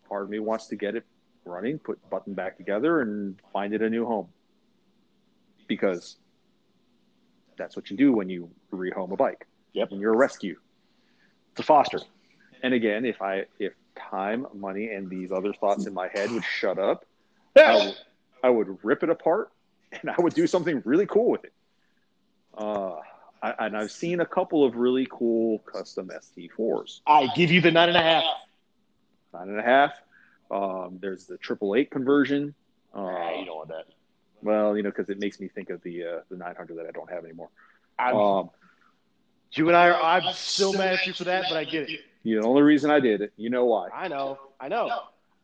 [0.09, 1.05] part of me wants to get it
[1.45, 4.29] running, put button back together, and find it a new home
[5.67, 6.17] because
[7.57, 9.47] that's what you do when you rehome a bike.
[9.73, 9.93] Yep.
[9.93, 10.57] When you're a rescue.
[11.53, 12.01] it's a foster.
[12.63, 16.45] And again, if I if time, money, and these other thoughts in my head would
[16.45, 17.05] shut up,
[17.57, 17.95] I would,
[18.45, 19.51] I would rip it apart
[19.93, 21.53] and I would do something really cool with it.
[22.57, 22.97] Uh,
[23.43, 27.71] I, and I've seen a couple of really cool custom ST4s, I give you the
[27.71, 28.25] nine and a half.
[29.33, 29.93] nine and a half.
[30.51, 32.55] Um, there's the triple eight conversion.
[32.95, 33.85] Uh, Nah, you don't want that.
[34.43, 36.91] well, you know, because it makes me think of the uh, the 900 that I
[36.91, 37.49] don't have anymore.
[37.99, 38.51] Um,
[39.53, 40.03] you and I are.
[40.03, 42.01] I'm still mad at you for that, but I get it.
[42.25, 43.89] the only reason I did it, you know why?
[43.95, 44.39] I know.
[44.61, 44.89] I know.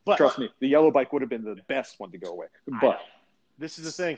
[0.06, 2.46] But Trust me, the yellow bike would have been the best one to go away.
[2.80, 3.00] But
[3.58, 4.16] this is the thing.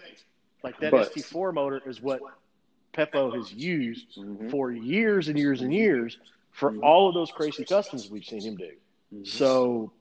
[0.63, 2.21] Like that But- ST4 motor is what
[2.93, 4.51] Pepo has used Mhm.
[4.51, 6.19] for years and years and years
[6.53, 6.83] for Mhm.
[6.85, 8.77] all of those crazy customs we've seen him do.
[9.15, 9.27] Mhm.
[9.27, 9.93] So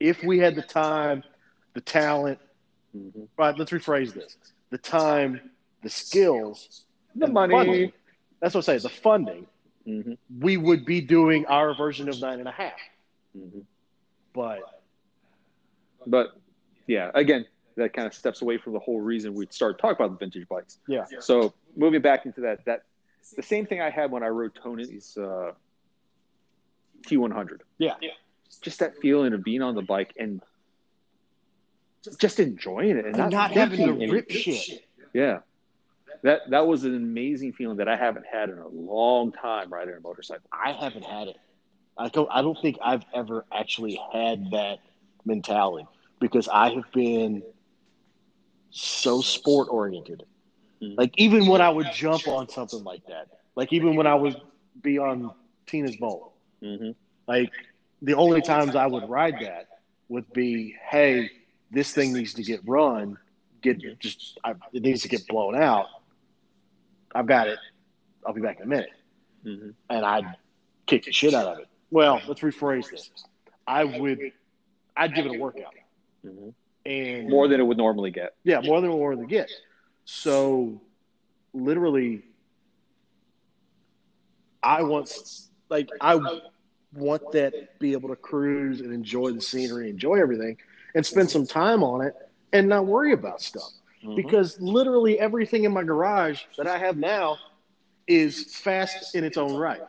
[0.00, 1.22] if we had the time,
[1.74, 2.40] the talent,
[2.96, 3.28] Mhm.
[3.36, 4.36] right, let's rephrase this
[4.70, 5.50] the time,
[5.82, 7.54] the skills, the money.
[7.54, 7.92] funding,
[8.40, 9.46] that's what I say, the funding,
[9.84, 12.80] hmm we would be doing our version of nine and a half.
[13.32, 13.60] hmm
[14.32, 14.75] But
[16.06, 16.28] But
[16.86, 17.46] yeah, again,
[17.76, 20.48] that kind of steps away from the whole reason we started talking about the vintage
[20.48, 20.78] bikes.
[20.88, 22.84] yeah, So moving back into that, that
[23.36, 25.52] the same thing I had when I rode Tony's uh,
[27.06, 27.60] T100.
[27.78, 27.94] yeah,
[28.62, 30.40] Just that feeling of being on the bike and
[32.18, 34.86] just enjoying it and and not, not having to rip shit.
[35.12, 35.40] Yeah,
[36.22, 39.94] that that was an amazing feeling that I haven't had in a long time riding
[39.96, 40.48] a motorcycle.
[40.52, 41.36] I haven't had it.
[41.98, 42.28] I don't.
[42.30, 44.78] I don't think I've ever actually had that
[45.24, 45.86] mentality
[46.20, 47.42] because I have been
[48.70, 50.24] so sport oriented.
[50.82, 50.96] Mhm.
[50.98, 54.36] Like even when I would jump on something like that, like even when I would
[54.82, 55.32] be on
[55.66, 56.90] Tina's boat, Mm-hmm.
[57.28, 57.52] like
[58.02, 59.68] the only times I would ride that
[60.08, 61.30] would be, hey,
[61.70, 63.18] this thing needs to get run,
[63.62, 65.86] get just I, it needs to get blown out.
[67.14, 67.58] I've got it.
[68.26, 68.90] I'll be back in a minute
[69.44, 69.70] Mm-hmm.
[69.90, 70.24] and I'd
[70.86, 71.68] kick the shit out of it.
[71.90, 73.10] Well, let's rephrase this.
[73.66, 74.18] I would,
[74.96, 75.74] I'd give it a workout,
[76.26, 76.48] Mm-hmm.
[76.86, 78.34] and More than it would normally get.
[78.44, 79.50] yeah, more than more than get.
[80.04, 80.80] So,
[81.52, 82.22] literally,
[84.62, 85.12] I want
[85.68, 86.20] like I
[86.94, 90.56] want that be able to cruise and enjoy the scenery, enjoy everything,
[90.94, 92.14] and spend some time on it,
[92.52, 93.70] and not worry about stuff.
[94.14, 97.38] Because literally everything in my garage that I have now
[98.06, 99.80] is fast in its own right.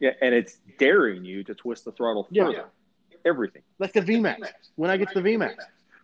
[0.00, 2.44] Yeah, and it's daring you to twist the throttle Yeah.
[2.44, 2.64] further.
[3.26, 3.62] Everything.
[3.78, 4.38] like the VMAX.
[4.76, 5.56] When I get to the VMAX,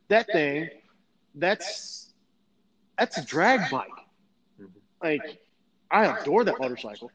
[0.09, 0.69] that thing,
[1.35, 2.13] that's
[2.99, 3.89] that's a drag bike.
[5.03, 5.41] Like
[5.91, 7.11] I adore that motorcycle.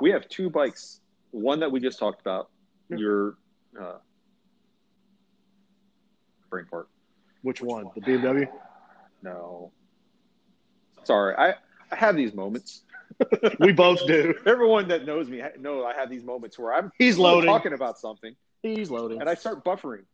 [0.00, 1.00] We have two bikes.
[1.30, 2.50] One that we just talked about.
[2.88, 3.36] Your
[3.80, 3.98] uh,
[6.50, 6.88] brain fart.
[7.42, 7.86] Which one?
[7.94, 8.48] The BMW?
[9.22, 9.70] No.
[11.04, 11.54] Sorry, I
[11.92, 12.82] I have these moments.
[13.58, 14.32] We both do.
[14.46, 17.48] Everyone that knows me ha- know I have these moments where I'm He's loading.
[17.48, 19.20] talking about something He's loading.
[19.20, 20.04] and I start buffering.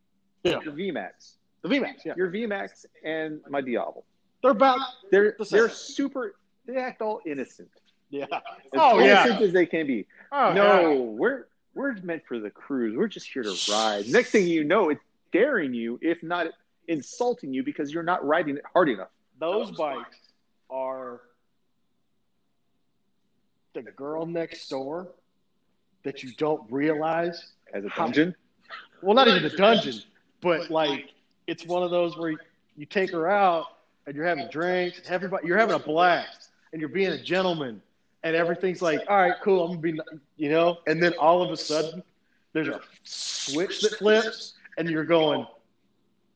[0.43, 0.61] Yeah.
[0.61, 2.12] VMAX, The VMAX, yeah.
[2.16, 4.04] your VMAX, and my Diablo.
[4.42, 4.78] They're about
[5.10, 6.34] They're The they're super.
[6.66, 7.70] They act all innocent.
[8.10, 8.26] yeah.
[8.30, 8.40] As
[8.74, 9.24] Oh, yeah.
[9.24, 10.06] innocent as they can be.
[10.30, 10.98] Oh, no, yeah.
[10.98, 12.94] we're we're meant for the cruise.
[12.96, 14.06] We're just here to ride.
[14.08, 15.00] Next thing you know, it's
[15.32, 16.48] daring you, if not
[16.86, 19.08] insulting you, because you're not riding it hard enough.
[19.40, 20.18] Those bikes
[20.70, 21.22] are
[23.72, 25.08] the girl next door
[26.04, 27.52] that you don't realize.
[27.72, 28.36] As a How- dungeon,
[29.02, 29.94] Well, not even the dungeon,
[30.42, 31.10] but like
[31.47, 32.34] it's one of those where
[32.76, 33.66] you take her out
[34.07, 37.80] and you're having drinks, everybody, you're having a blast, and you're being a gentleman,
[38.22, 40.01] and everything's like, all right, cool, I'm gonna be,
[40.36, 42.03] you know, and then all of a sudden
[42.53, 45.47] there's a switch that flips, and you're going,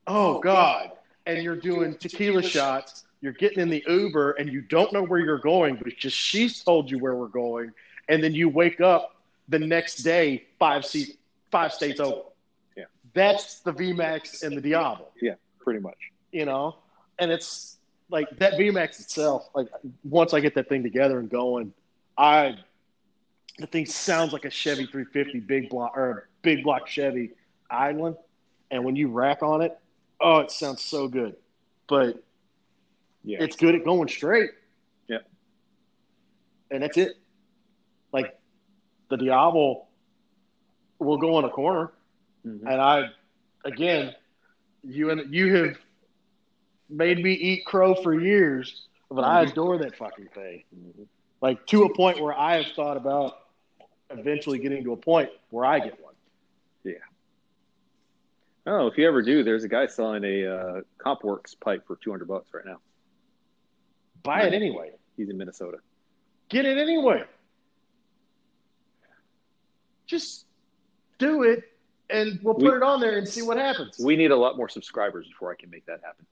[0.06, 0.92] oh god,
[1.26, 3.04] and you're doing tequila shots.
[3.20, 6.16] You're getting in the Uber and you don't know where you're going, but it's just
[6.16, 7.72] she's told you where we're going,
[8.08, 9.16] and then you wake up
[9.48, 11.18] the next day five seat,
[11.50, 12.27] five states open.
[13.14, 15.96] That's the VMAX and the Diablo, Yeah, pretty much.
[16.32, 16.76] you know,
[17.18, 17.78] and it's
[18.10, 19.48] like that VMAX itself.
[19.54, 19.68] Like
[20.04, 21.72] once I get that thing together and going,
[22.16, 22.56] I
[23.58, 27.32] the thing sounds like a Chevy 350 big block or a big block Chevy
[27.70, 28.16] idling,
[28.70, 29.76] and when you rack on it,
[30.20, 31.36] oh, it sounds so good,
[31.88, 32.22] but
[33.24, 33.38] Yeah.
[33.40, 34.50] it's good at going straight.
[35.08, 35.18] Yeah,
[36.70, 37.16] And that's it.
[38.12, 38.38] Like
[39.10, 39.86] the Diablo
[40.98, 41.90] will go in a corner,
[42.48, 42.60] Mhm.
[42.62, 43.10] and I,
[43.64, 44.14] again,
[44.82, 45.78] you and you have
[46.88, 50.64] made me eat crow for years, but I adore that fucking thing.
[50.74, 51.06] Mhm.
[51.40, 53.38] Like to a point where I have thought about
[54.10, 56.14] eventually getting to a point where I get one.
[56.84, 56.94] Yeah.
[58.66, 62.26] Oh, if you ever do, there's a guy selling a uh, CompWorks pipe for 200
[62.26, 62.80] bucks right now.
[64.22, 64.92] Buy it anyway.
[65.16, 65.78] He's in Minnesota.
[66.48, 67.24] Get it anyway.
[70.06, 70.46] Just
[71.18, 71.64] do it,
[72.10, 73.98] and we'll put We- it on there and see what happens.
[73.98, 76.26] We need a lot more subscribers before I can make that happen.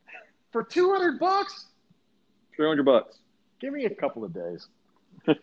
[0.52, 1.66] For two hundred bucks,
[2.56, 3.18] 300 bucks.
[3.60, 4.68] give me a couple of days.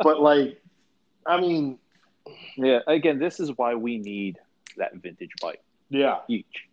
[0.00, 0.62] But like,
[1.26, 1.78] I mean,
[2.56, 4.38] yeah, again, this is why we need
[4.76, 6.18] that vintage bike yeah.
[6.28, 6.68] each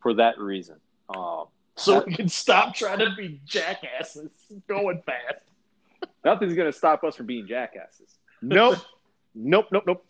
[0.00, 0.76] for that reason.
[1.08, 4.30] Um, So we can stop trying to be jackasses
[4.68, 5.40] going fast.
[6.24, 8.18] nothing's going to stop us from being jackasses.
[8.42, 8.78] Nope.
[9.34, 9.66] nope.
[9.72, 9.84] Nope.
[9.86, 10.06] Nope.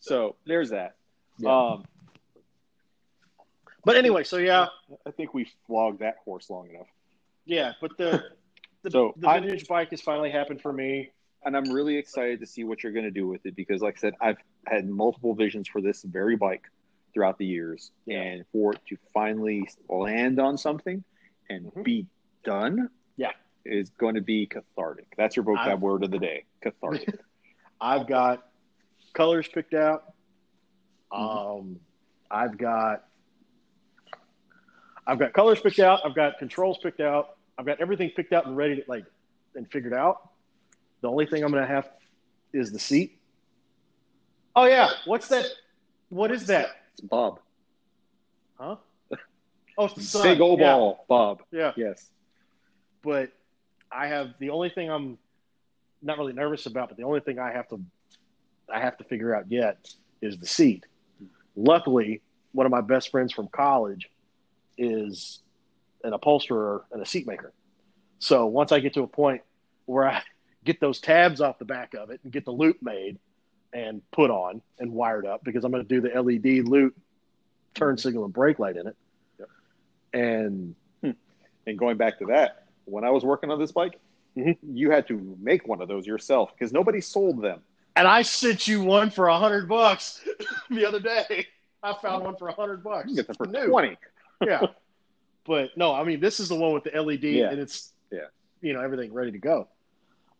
[0.00, 0.94] So there's that.
[1.38, 1.50] Yeah.
[1.50, 1.84] Um,
[3.84, 4.66] But anyway, so yeah,
[5.06, 6.88] I think we flogged that horse long enough.
[7.46, 7.72] yeah.
[7.80, 8.24] But the
[8.82, 11.10] the, So, the I- vintage bike has finally happened for me.
[11.44, 13.96] and I'm really excited to see what you're going to do with it because, like
[13.98, 16.64] I said, I've had multiple visions for this very bike
[17.14, 18.20] throughout the years, Yeah.
[18.22, 21.02] and for it to finally land on something
[21.48, 21.84] and Mhm.
[21.84, 22.06] be
[22.44, 23.32] done, Yeah.
[23.64, 25.06] is going to be cathartic.
[25.16, 27.08] That's your vocab I'm- word of the day, cathartic.
[27.80, 28.50] I've got
[29.14, 30.12] colors picked out.
[31.12, 31.58] Mm-hmm.
[31.60, 31.80] Um,
[32.30, 33.04] I've got
[35.06, 36.00] I've got colors picked out.
[36.04, 37.36] I've got controls picked out.
[37.56, 39.04] I've got everything picked out and ready to like
[39.54, 40.30] and figured out.
[41.00, 41.88] The only thing I'm gonna have
[42.52, 43.18] is the seat.
[44.54, 45.46] Oh yeah, what's that?
[46.10, 46.70] What is that?
[46.92, 47.38] it's Bob,
[48.58, 48.76] Huh?
[49.76, 50.22] Oh, it's the sun.
[50.24, 51.42] big old Yeah, ball, Bob.
[51.52, 52.10] Yeah, Yes.
[53.02, 53.30] but
[53.92, 55.16] I have the only thing I'm
[56.02, 57.80] not really nervous about, but the only thing I have to
[58.72, 59.88] I have to figure out yet
[60.20, 60.84] is the seat.
[61.58, 64.08] Luckily, one of my best friends from college
[64.76, 65.40] is
[66.04, 67.52] an upholsterer and a seat maker.
[68.20, 69.42] So once I get to a point
[69.86, 70.22] where I
[70.64, 73.18] get those tabs off the back of it and get the loop made
[73.72, 76.96] and put on and wired up because I'm going to do the LED loop
[77.74, 78.96] turn signal and brake light in it.
[79.38, 79.48] Yep.
[80.14, 80.74] And
[81.66, 83.98] And going back to that, when I was working on this bike,
[84.36, 84.56] Mhm.
[84.62, 87.62] you had to make one of those yourself because nobody sold them.
[87.98, 90.24] And I sent you one for a hundred bucks
[90.70, 91.48] the other day.
[91.82, 93.08] I found one for a hundred bucks.
[93.10, 93.66] You get them for New.
[93.66, 93.96] 20.
[94.46, 94.66] Yeah.
[95.44, 97.50] But no, I mean this is the one with the LED Yeah.
[97.50, 98.26] and it's Yeah.
[98.60, 99.66] you know, everything ready to go.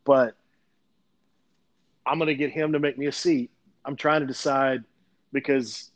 [0.05, 0.37] But
[2.07, 3.51] I'm gonna get him to make me a seat.
[3.85, 4.85] I'm trying to decide
[5.33, 5.91] because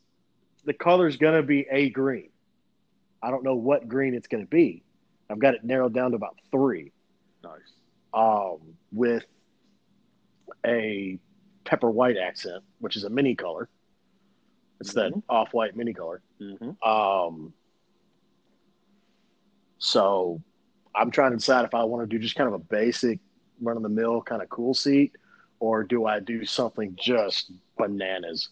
[0.64, 2.30] the color's gonna be a green.
[3.22, 4.82] I don't know what green it's gonna be.
[5.30, 6.90] I've got it narrowed down to about three.
[7.44, 7.72] Nice.
[8.14, 8.58] um,
[8.92, 9.24] with
[10.66, 11.18] a
[11.64, 13.68] pepper white accent, which is a mini color.
[14.80, 15.22] It's that Mhm.
[15.28, 16.22] off white mini color.
[16.40, 16.82] Mm-hmm.
[16.88, 17.52] Um,
[19.78, 20.40] so
[20.94, 23.18] I'm trying to decide if I want to do just kind of a basic
[23.60, 25.12] run of the mill kind of cool seat,
[25.60, 28.50] or do I do something just bananas?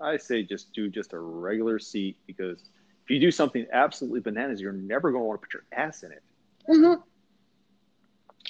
[0.00, 2.60] I say just do just a regular seat because
[3.04, 6.02] if you do something absolutely bananas, you're never going to want to put your ass
[6.02, 6.22] in it.
[6.68, 7.00] Mm-hmm.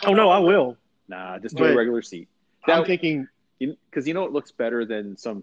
[0.07, 0.77] Oh no, I will.
[1.09, 2.29] Nah, just do But- a regular seat.
[2.67, 3.29] I'm Now- thinking.
[3.59, 5.43] Because you know it looks better than some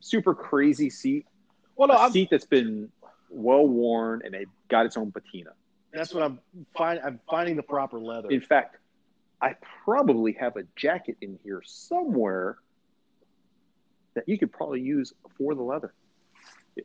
[0.00, 1.26] super crazy seat.
[1.76, 2.90] Well, no, a I'm, seat that's been
[3.30, 5.50] well worn and it got its own patina.
[5.92, 6.38] that's what I'm
[6.76, 8.28] find, I'm finding the proper leather.
[8.30, 8.76] In fact,
[9.40, 12.58] I probably have a jacket in here somewhere
[14.14, 15.94] that you could probably use for the leather.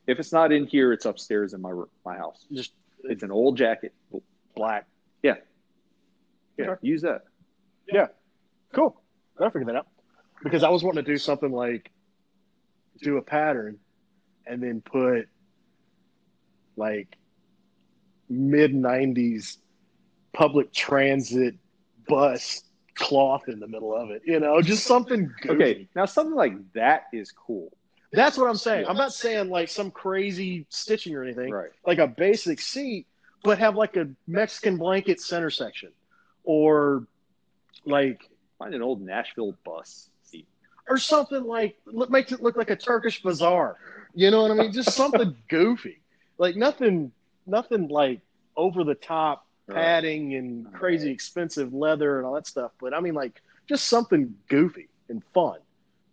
[0.08, 2.46] If it's not in here, it's upstairs in my room, my house.
[2.52, 2.72] just
[3.04, 3.94] It's an old jacket.
[4.56, 4.88] black.
[5.22, 5.36] Yeah,
[6.60, 6.74] Okay.
[6.82, 7.22] use that.
[7.92, 8.08] Yeah.
[8.74, 9.00] Cool.
[9.40, 9.88] I figured that out
[10.44, 11.92] because I was wanting to do something like
[13.02, 13.78] do a pattern
[14.46, 15.28] and then put
[16.76, 17.18] like
[18.30, 19.58] mid '90s
[20.34, 21.56] public transit
[22.08, 22.64] bus
[22.96, 24.22] cloth in the middle of it.
[24.26, 25.32] You know, just something.
[25.42, 25.54] Goofy.
[25.54, 27.72] Okay, now something like that is cool.
[28.14, 28.84] That's what I'm saying.
[28.84, 28.90] Yeah.
[28.90, 31.52] I'm not saying like some crazy stitching or anything.
[31.52, 31.72] Right.
[31.86, 33.06] Like a basic seat,
[33.44, 35.92] but have like a Mexican blanket center section,
[36.44, 37.06] or
[37.86, 38.22] like
[38.58, 40.10] Find an old Nashville bus.
[40.90, 41.78] Or something like
[42.10, 43.78] makes it look like a Turkish bazaar.
[44.14, 44.72] You know what I mean?
[44.72, 46.02] Just something goofy,
[46.38, 47.12] like nothing,
[47.46, 48.22] nothing like
[48.56, 52.72] over the top padding and crazy expensive leather and all that stuff.
[52.80, 55.60] But I mean, like just something goofy and fun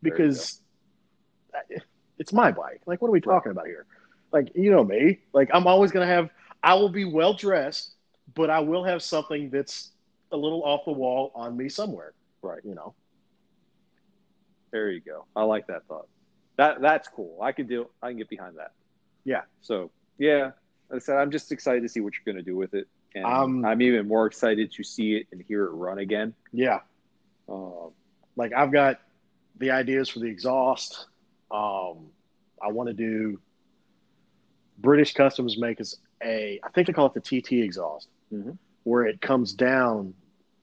[0.03, 0.61] because
[2.19, 2.81] it's my bike.
[2.87, 3.87] Like, what are we talking about here?
[4.33, 5.21] Like, you know me.
[5.33, 6.31] Like, I'm always gonna have.
[6.63, 7.95] I will be well dressed,
[8.35, 9.91] but I will have something that's
[10.33, 12.13] a little off the wall on me somewhere.
[12.43, 12.61] Right.
[12.65, 12.95] You know.
[14.75, 15.25] There you go.
[15.37, 16.09] I like that thought.
[16.57, 17.39] That that's cool.
[17.41, 17.87] I can do.
[18.03, 18.73] I can get behind that.
[19.25, 19.43] Yeah.
[19.61, 20.51] So yeah,
[20.91, 22.89] like I said I'm just excited to see what you're going to do with it,
[23.15, 26.35] and Um, I'm even more excited to see it and hear it run again.
[26.53, 26.81] Yeah.
[27.49, 27.93] Um,
[28.35, 29.01] like I've got
[29.59, 31.07] the ideas for the exhaust.
[31.53, 32.09] Um,
[32.61, 33.39] I want to do
[34.79, 38.59] British Customs make us a, I think they call it the TT exhaust, Mhm.
[38.83, 40.15] where it comes down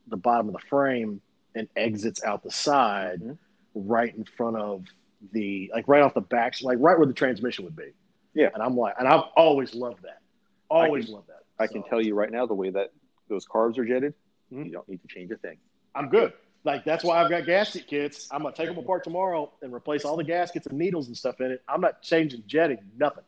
[0.07, 1.21] the bottom of the frame
[1.55, 3.37] and exits out the side, Mhm.
[3.73, 4.85] Right in front of
[5.31, 7.91] the, like right off the back, like right where the transmission would be.
[8.33, 8.49] Yeah.
[8.53, 10.21] and I'm like, and I've always loved that.
[10.69, 11.43] Always can- loved that.
[11.59, 12.91] I can tell you right now, the way that
[13.27, 14.13] those carbs are jetted,
[14.51, 14.65] Mhm.
[14.67, 15.57] you don't need to change a thing.
[15.93, 16.33] I'm good.
[16.63, 18.27] Like that's why I've got gasket kits.
[18.31, 21.39] I'm gonna take them apart tomorrow and replace all the gaskets and needles and stuff
[21.41, 21.61] in it.
[21.67, 23.23] I'm not changing jetting, nothing.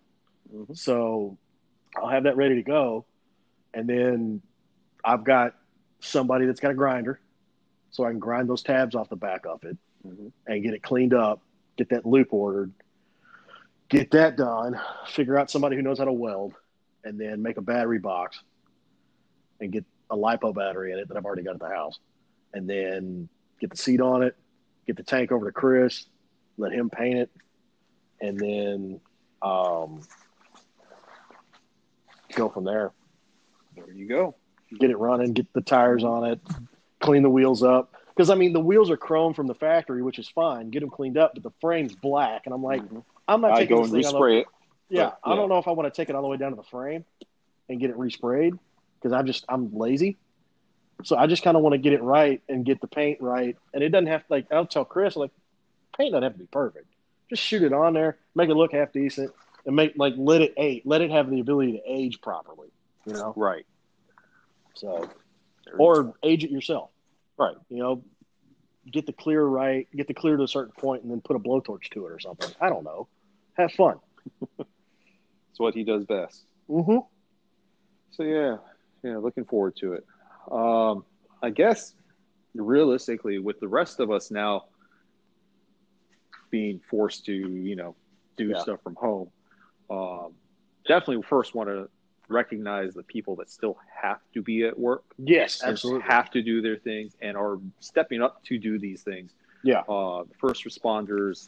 [0.53, 0.75] Mhm.
[0.77, 1.37] So
[1.97, 3.05] I'll have that ready to go,
[3.73, 4.41] and then
[5.03, 5.55] I've got
[5.99, 7.19] somebody that's got a grinder,
[7.91, 10.31] so I can grind those tabs off the back of it Mhm.
[10.47, 11.41] and get it cleaned up,
[11.77, 12.71] get that loop ordered,
[13.89, 16.53] get that done, figure out somebody who knows how to weld,
[17.03, 18.41] and then make a battery box
[19.59, 21.99] and get a lipo battery in it that I've already got at the house,
[22.53, 23.29] and then
[23.59, 24.35] get the seat on it,
[24.85, 26.05] get the tank over to Chris,
[26.57, 27.31] let him paint it,
[28.19, 28.99] and then
[29.41, 30.01] um,
[32.35, 32.91] go from there.
[33.75, 34.35] There you go.
[34.79, 36.39] Get it running, get the tires on it,
[36.99, 37.95] clean the wheels up.
[38.15, 40.69] Because I mean, the wheels are chrome from the factory, which is fine.
[40.69, 43.03] Get them cleaned up, but the frame's black, and I'm like, Mhm.
[43.27, 44.47] I'm not taking I taking go this and thing respray it.
[44.89, 46.51] Yeah, But, I don't know if I want to take it all the way down
[46.51, 47.05] to the frame
[47.69, 48.59] and get it resprayed
[48.99, 50.17] because I'm just I'm lazy.
[51.03, 53.57] So I just kind of want to get it right and get the paint right,
[53.73, 55.31] and it doesn't have to like I'll tell Chris like
[55.97, 56.85] paint doesn't have to be perfect.
[57.29, 59.33] Just shoot it on there, make it look half decent,
[59.65, 62.69] and make like let it age, let it have the ability to age properly.
[63.05, 63.65] You know, Right.
[64.75, 65.09] so
[65.79, 66.89] or age it yourself.
[67.37, 67.55] Right.
[67.69, 68.03] You know,
[68.91, 71.39] get the clear right, get the clear to a certain point, and then put a
[71.39, 72.49] blowtorch to it or something.
[72.61, 73.07] I don't know.
[73.57, 73.99] Have fun.
[75.51, 76.45] It's what he does best.
[76.67, 76.97] Mm-hmm.
[78.09, 78.57] So yeah,
[79.03, 80.03] yeah, looking forward to it.
[80.51, 81.05] Um,
[81.43, 81.93] I guess
[82.55, 84.63] realistically, with the rest of us now
[86.49, 87.95] being forced to, you know,
[88.35, 88.57] do Yeah.
[88.63, 89.29] stuff from home,
[89.91, 90.33] um,
[90.87, 91.87] definitely first want to
[92.33, 96.01] recognize the people that still have to be at work, Yes, absolutely.
[96.07, 99.31] have to do their things, and are stepping up to do these things.
[99.63, 99.81] Yeah.
[99.81, 101.47] Uh, first responders,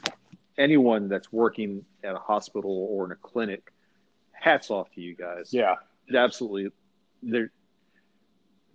[0.57, 3.71] anyone that's working at a hospital or in a clinic.
[4.31, 5.75] Hats off to you guys Yeah.
[6.15, 6.71] absolutely
[7.23, 7.51] they're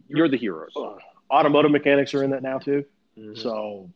[0.09, 0.73] you're the heroes
[1.31, 2.85] Automotive mechanics are in that now too.
[3.15, 3.91] so So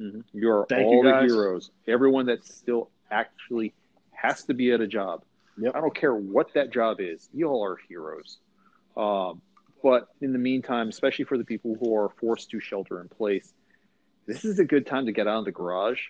[0.00, 0.24] mhm.
[0.32, 3.72] you're all you, the heroes everyone that still actually
[4.10, 5.22] has to be at a job
[5.58, 5.76] Yep.
[5.76, 8.38] i don't care what that job is you all are heroes
[8.96, 9.40] um,
[9.82, 13.52] but in the meantime especially for the people who are forced to shelter in place
[14.26, 16.00] this is a good time to get out of the garage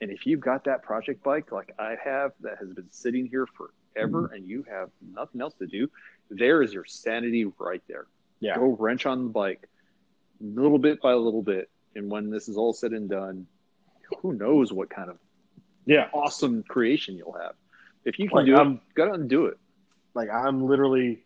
[0.00, 3.46] and if you've got that project bike like i have that has been sitting here
[3.46, 4.34] forever Mm-hmm.
[4.34, 5.90] and you have nothing else to do
[6.30, 8.06] there is your sanity right there
[8.38, 9.68] yeah, go wrench on the bike
[10.40, 13.48] little bit by little bit and when this is all said and done
[14.22, 15.18] who knows what kind of
[15.86, 16.08] yeah.
[16.12, 17.54] awesome creation you'll have
[18.04, 19.58] if you can Like, do I'm- it go out and do it
[20.14, 21.24] Like I'm literally,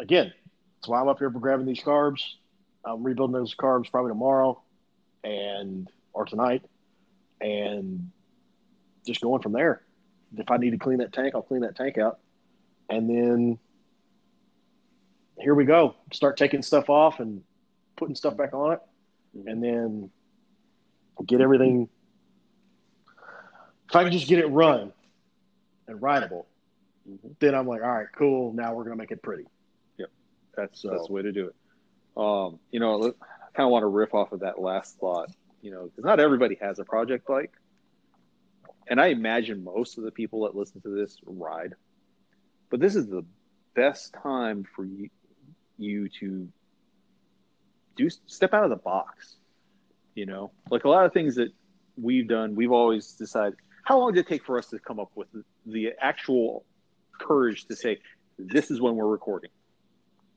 [0.00, 0.32] again,
[0.76, 2.22] that's why I'm up here for grabbing these carbs.
[2.84, 4.60] I'm rebuilding those carbs probably tomorrow,
[5.22, 6.62] and or tonight,
[7.40, 8.10] and
[9.06, 9.82] just going from there.
[10.36, 12.18] If I need to clean that tank, I'll clean that tank out,
[12.88, 13.58] and then
[15.38, 15.94] here we go.
[16.12, 17.42] Start taking stuff off and
[17.96, 18.80] putting stuff back on it.
[19.36, 19.48] Mm-hmm.
[19.48, 20.10] and then
[21.26, 21.88] get everything.
[23.88, 24.92] If I can just get it run
[25.92, 26.46] and rideable,
[27.08, 27.38] Mhm.
[27.38, 28.52] then I'm like, all right, cool.
[28.52, 29.46] Now we're gonna make it pretty.
[29.98, 30.10] Yep,
[30.56, 31.54] that's So- that's the way to do it
[32.14, 33.10] um, you know I
[33.54, 35.30] kind of want to riff off of that last thought,
[35.62, 37.52] you know, because not everybody has a project bike.
[38.86, 41.74] And I imagine most of the people that listen to this ride.
[42.68, 43.24] But this is the
[43.74, 45.08] best time for you,
[45.78, 46.48] you to
[47.96, 49.36] do step out of the box.
[50.14, 51.50] You know, like a lot of things that
[51.96, 55.10] we've done, we've always decided how long did it take for us to come up
[55.14, 55.28] with
[55.66, 56.64] the, actual
[57.18, 57.98] courage to say,
[58.38, 59.50] this is when we're recording?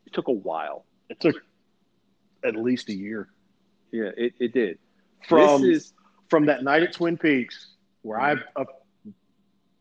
[0.06, 0.86] It took a while.
[1.10, 1.36] It took
[2.44, 3.28] at least a year
[3.92, 4.78] Yeah, it, it did.
[5.28, 5.94] from this is
[6.30, 7.68] from that night at Twin Peaks
[8.02, 8.66] where I uh,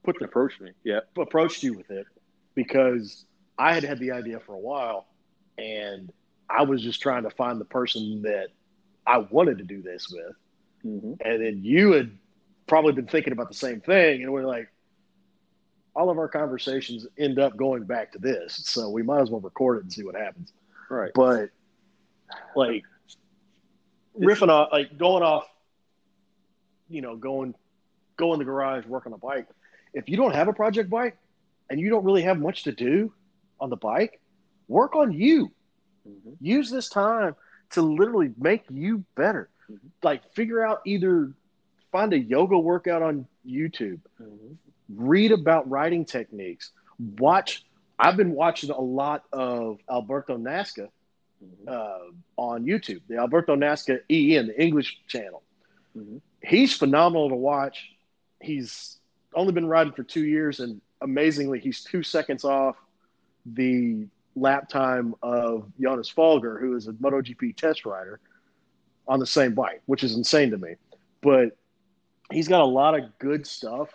[0.02, 0.70] put the approach me.
[0.82, 1.00] Yeah.
[1.18, 2.06] approached you with it
[2.54, 3.24] because
[3.58, 5.06] I had had the idea for a while
[5.58, 6.12] and
[6.48, 8.48] I was just trying to find the person that
[9.06, 10.36] I wanted to do this with.
[10.84, 11.14] Mm-hmm.
[11.20, 12.10] And then you had
[12.66, 14.22] probably been thinking about the same thing.
[14.22, 14.68] And we're like,
[15.94, 18.60] all of our conversations end up going back to this.
[18.64, 20.52] So we might as well record it and see what happens.
[20.90, 21.12] Right.
[21.14, 21.50] But
[22.56, 22.84] like
[24.18, 25.46] riffing off, like going off,
[26.88, 27.54] you know, going,
[28.16, 29.46] go in the garage, work on the bike.
[29.92, 31.16] If you don't have a project bike
[31.70, 33.12] and you don't really have much to do
[33.60, 34.20] on the bike,
[34.68, 35.50] work on you.
[36.08, 36.32] Mm-hmm.
[36.40, 37.36] Use this time
[37.70, 39.48] to literally make you better.
[39.70, 39.78] Mhm.
[40.02, 41.32] Like figure out either
[41.92, 44.54] find a yoga workout on YouTube, Mm-hmm.
[44.88, 46.70] Read about writing techniques,
[47.18, 47.64] watch.
[47.98, 50.88] I've been watching a lot of Alberto Naska
[51.44, 51.68] Mm-hmm.
[51.68, 52.12] uh,
[52.42, 55.42] on YouTube, the Alberto Naska EN, the English channel.
[55.94, 56.20] Mhm.
[56.42, 57.90] He's phenomenal to watch.
[58.40, 58.98] He's
[59.34, 62.76] only been riding for two years, and amazingly, he's two seconds off
[63.44, 64.06] the
[64.36, 68.20] lap time of Jonas Folger, who is a MotoGP test rider
[69.06, 70.76] on the same bike, which is insane to me.
[71.20, 71.56] But
[72.32, 73.90] he's got a lot of good stuff.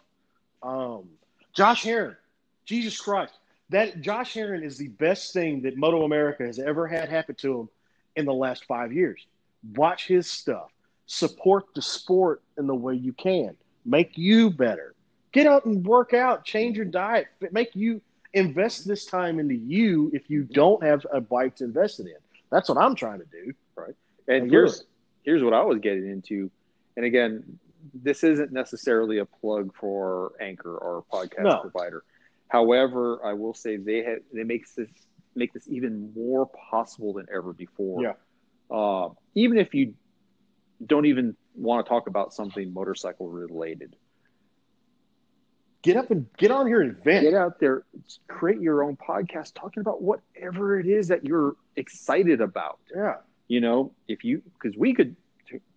[0.61, 1.09] Um,
[1.53, 2.15] Josh Herrin,
[2.65, 3.33] Jesus Christ,
[3.69, 7.61] that Josh Herrin is the best thing that Moto America has ever had happen to
[7.61, 7.69] him
[8.15, 9.25] in the last five years.
[9.75, 10.71] Watch his stuff,
[11.05, 13.55] support the sport in the way you can,
[13.85, 14.95] make you better.
[15.31, 18.01] Get out and work out, change your diet, make you
[18.33, 22.15] invest this time into you if you don't have a bike to invest it in.
[22.51, 23.53] That's what I'm trying to do.
[23.75, 23.95] Right.
[24.27, 24.83] And Like, here's
[25.23, 26.49] here's what I was getting into.
[26.95, 27.59] And again,
[27.93, 31.59] this isn't necessarily a plug for Anchor or podcast No.
[31.61, 32.03] provider.
[32.47, 34.89] However, I will say they have they makes this
[35.35, 38.01] make this even more possible than ever before.
[38.01, 38.13] Yeah.
[38.75, 39.93] Uh, even if you
[40.85, 43.95] don't even want to talk about something motorcycle related,
[45.81, 47.23] Get up and get on here and vent.
[47.23, 47.83] get out there,
[48.27, 52.79] create your own podcast talking about whatever it is that you're excited about.
[52.93, 53.15] Yeah.
[53.47, 55.15] You know, if you because we could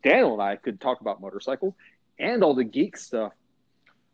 [0.03, 1.75] Daniel and I could talk about motorcycles
[2.23, 3.33] and all the geek stuff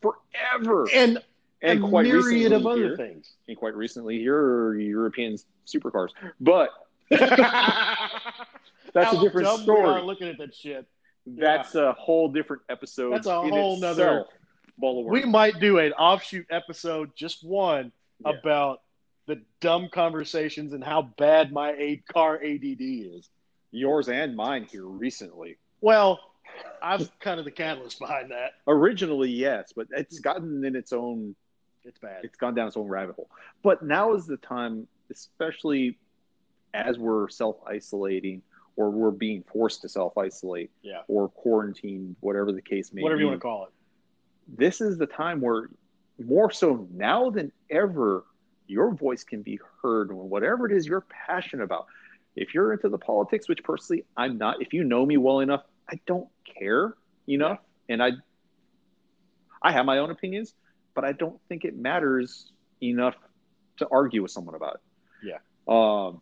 [0.02, 0.88] forever.
[0.92, 1.18] And,
[1.62, 3.32] And a quite myriad recently of other here, things.
[3.48, 5.36] and quite recently here are European
[5.66, 6.10] supercars.
[6.40, 6.70] But
[7.10, 7.30] That's
[8.94, 10.02] that's a different story.
[10.02, 10.86] looking at that shit.
[11.26, 13.12] That's a whole different episode.
[13.12, 13.80] That's a whole itself.
[13.98, 14.24] nother-
[14.78, 17.90] ball of We might do an offshoot episode, just one,
[18.24, 18.32] Yeah.
[18.38, 18.82] about
[19.26, 23.28] the dumb conversations and how bad my a- car ADD is.
[23.72, 25.58] yours and mine here recently.
[25.82, 26.20] Well,
[26.82, 28.52] I'm kind of the catalyst behind that.
[28.66, 31.34] Originally, yes, but it's gotten in its own
[31.84, 32.20] It's bad.
[32.24, 33.28] it's gone down its own rabbit hole.
[33.62, 35.98] But now is the time, especially
[36.74, 38.42] as we're self isolating
[38.76, 41.02] or we're being forced to self isolate Yeah.
[41.08, 43.22] or quarantine, whatever the case may Whatever be.
[43.24, 43.70] you want to call it.
[44.56, 45.68] This is the time where,
[46.24, 48.24] more so now than ever,
[48.66, 51.86] your voice can be heard on whatever it is you're passionate about.
[52.36, 55.64] If you're into the politics, which personally I'm not, if you know me well enough,
[55.90, 56.94] I don't care
[57.28, 58.12] enough, and I,
[59.62, 60.54] I have my own opinions,
[60.94, 63.14] but I don't think it matters enough
[63.78, 64.80] to argue with someone about it.
[65.28, 65.38] Yeah.
[65.66, 66.20] Um,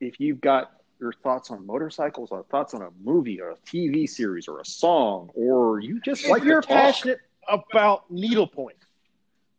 [0.00, 4.08] if you've got your thoughts on motorcycles, or thoughts on a movie, or a TV
[4.08, 8.76] series, or a song, or you just If like you're passionate about needlepoint,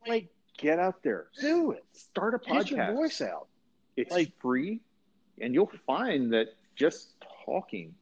[0.08, 1.84] like get out there, do it.
[1.92, 2.94] start a Get your podcast.
[2.96, 3.48] voice out.
[3.98, 4.80] It's Like- free,
[5.42, 7.10] and you'll find that just
[7.46, 7.94] talking,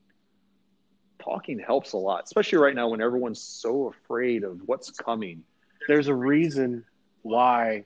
[1.24, 5.44] talking helps a lot, especially right now when everyone's so afraid of what's coming.
[5.88, 6.84] There's a reason
[7.22, 7.86] why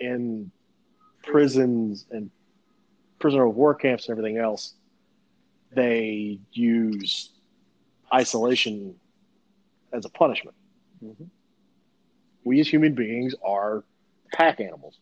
[0.00, 0.50] in
[1.22, 2.30] prisons and
[3.18, 4.74] prisoner of war camps and everything else,
[5.72, 7.30] they use
[8.12, 8.94] isolation
[9.92, 10.56] as a punishment.
[11.02, 11.28] Mhm.
[12.44, 13.84] We as human beings are
[14.32, 14.98] pack animals.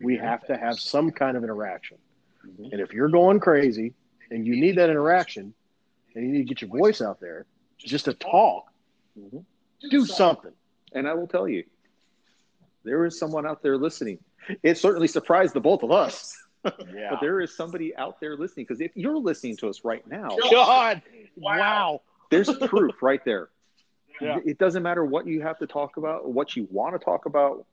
[0.00, 1.98] We have to have some kind of interaction.
[2.44, 2.72] Mhm.
[2.72, 3.94] And if you're going crazy
[4.30, 5.54] and you need that interaction
[6.14, 7.46] and you need to get your voice out there
[7.78, 8.72] just to talk,
[9.18, 9.44] Mhm.
[9.90, 10.52] do something.
[10.92, 11.64] And I will tell you,
[12.84, 14.18] there is someone out there listening.
[14.62, 16.38] It certainly surprised the both of us.
[16.94, 17.10] Yeah.
[17.10, 20.36] but there is somebody out there listening because if you're listening to us right now,
[20.48, 21.02] God.
[21.36, 21.58] Wow.
[21.58, 22.00] Wow.
[22.30, 23.48] there's proof right there.
[24.20, 24.38] Yeah.
[24.44, 27.66] It doesn't matter what you have to talk about, what you want to talk about.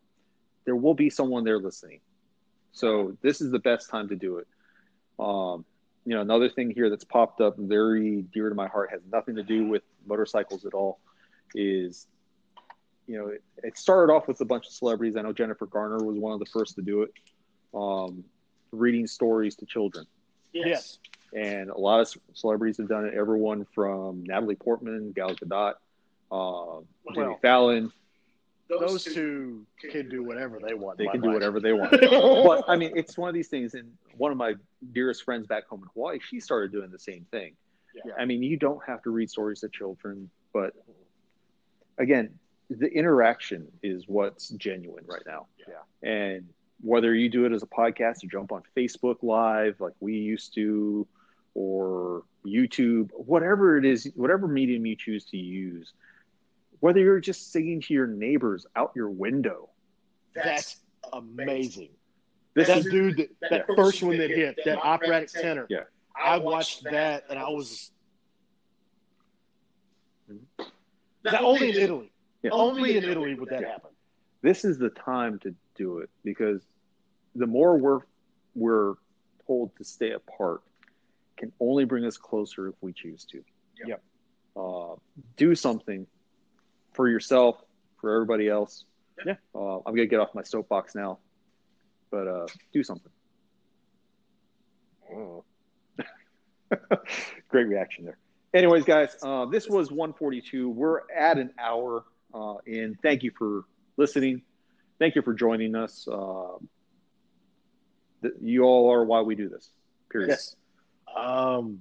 [0.65, 1.99] There will be someone there listening.
[2.71, 4.47] So this is the best time to do it.
[5.19, 5.65] Um,
[6.05, 9.35] you know, another thing here that's popped up very dear to my heart has nothing
[9.35, 10.99] to do with motorcycles at all.
[11.55, 12.07] Is
[13.07, 15.15] you know, it, it started off with a bunch of celebrities.
[15.17, 17.13] I know Jennifer Garner was one of the first to do it.
[17.73, 18.23] Um,
[18.71, 20.05] reading stories to children
[20.53, 20.99] Yes.
[21.33, 23.13] and a lot of celebrities have done it.
[23.15, 25.73] Everyone from Natalie Portman, Gal Gadot,
[26.31, 26.81] uh,
[27.13, 27.91] Jimmy Well, Fallon.
[28.69, 30.99] Those two can do whatever they want.
[30.99, 31.91] They can my do whatever they want.
[32.01, 33.73] but I mean, it's one of these things.
[33.73, 34.53] And one of my
[34.93, 37.53] dearest friends back home in Hawaii, she started doing the same thing.
[38.05, 38.13] Yeah.
[38.17, 40.73] I mean, you don't have to read stories to children, but
[41.97, 42.37] again,
[42.69, 45.47] the interaction is what's genuine right now.
[45.67, 46.09] Yeah.
[46.09, 46.47] And
[46.81, 50.53] whether you do it as a podcast, you jump on Facebook Live like we used
[50.55, 51.07] to,
[51.55, 55.93] or YouTube, whatever it is, whatever medium you choose to use,
[56.79, 59.69] whether you're just singing to your neighbors out your window.
[60.33, 60.77] That's
[61.13, 61.89] amazing.
[62.53, 63.75] This that is dude, that, that Yeah.
[63.75, 65.65] first one that hit, that operatic tenor.
[65.69, 65.83] Yeah.
[66.15, 67.91] I watched that and I was
[71.23, 72.11] that only in Italy.
[72.43, 72.51] Yeah.
[72.53, 73.71] Only in Italy would that Yeah.
[73.71, 73.91] happen.
[74.41, 76.65] this is the time to do it because
[77.35, 78.01] the more we're
[78.55, 78.95] we're
[79.45, 80.61] told to stay apart
[81.37, 83.43] can only bring us closer if we choose to.
[83.85, 84.01] Yep.
[84.55, 84.95] Uh,
[85.37, 86.05] do something
[86.99, 87.55] for yourself,
[88.01, 88.83] for everybody else.
[89.25, 89.35] Yeah.
[89.55, 91.19] Uh, I'm gonna get off my soapbox now,
[92.11, 93.09] but uh, do something.
[97.47, 98.17] Great reaction there.
[98.53, 100.69] Anyways, guys, uh, this was 142.
[100.69, 102.97] We're at an hour uh, in.
[103.01, 103.63] Thank you for
[103.95, 104.41] listening.
[104.99, 106.05] Thank you for joining us.
[106.05, 106.57] Uh,
[108.23, 109.69] th- you all are why we do this.
[110.11, 110.31] Period.
[110.31, 110.53] Yes.
[111.15, 111.79] Um,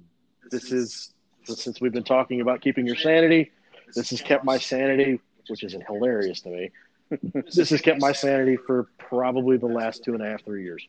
[0.49, 1.13] this is
[1.43, 3.51] since we've been talking about keeping your sanity.
[3.95, 6.71] This has kept my sanity, which isn't hilarious to me.
[7.33, 10.87] this has kept my sanity for probably the last two and a half, three years.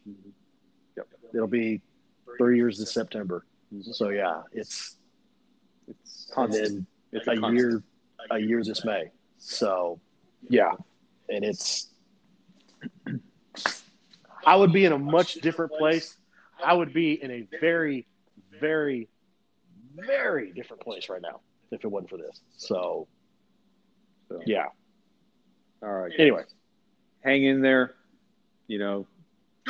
[0.96, 1.07] Yep.
[1.34, 1.80] It'll be
[2.38, 3.46] three years this September.
[3.74, 3.90] Mm-hmm.
[3.92, 4.96] So yeah, it's
[5.88, 6.86] It's constant.
[7.12, 7.82] It's a year,
[8.30, 9.11] a year this May.
[9.38, 10.01] So
[10.48, 10.72] yeah,
[11.28, 11.88] and it's.
[14.46, 16.16] I would be in a much different place.
[16.64, 18.07] I would be in a very,
[18.59, 19.09] very,
[19.94, 21.40] very different place right now
[21.70, 22.40] if it wasn't for this.
[22.56, 23.06] So
[24.28, 24.66] So, yeah.
[25.82, 26.12] All right.
[26.18, 26.44] Anyway,
[27.22, 27.94] Hang in there.
[28.66, 29.06] You know,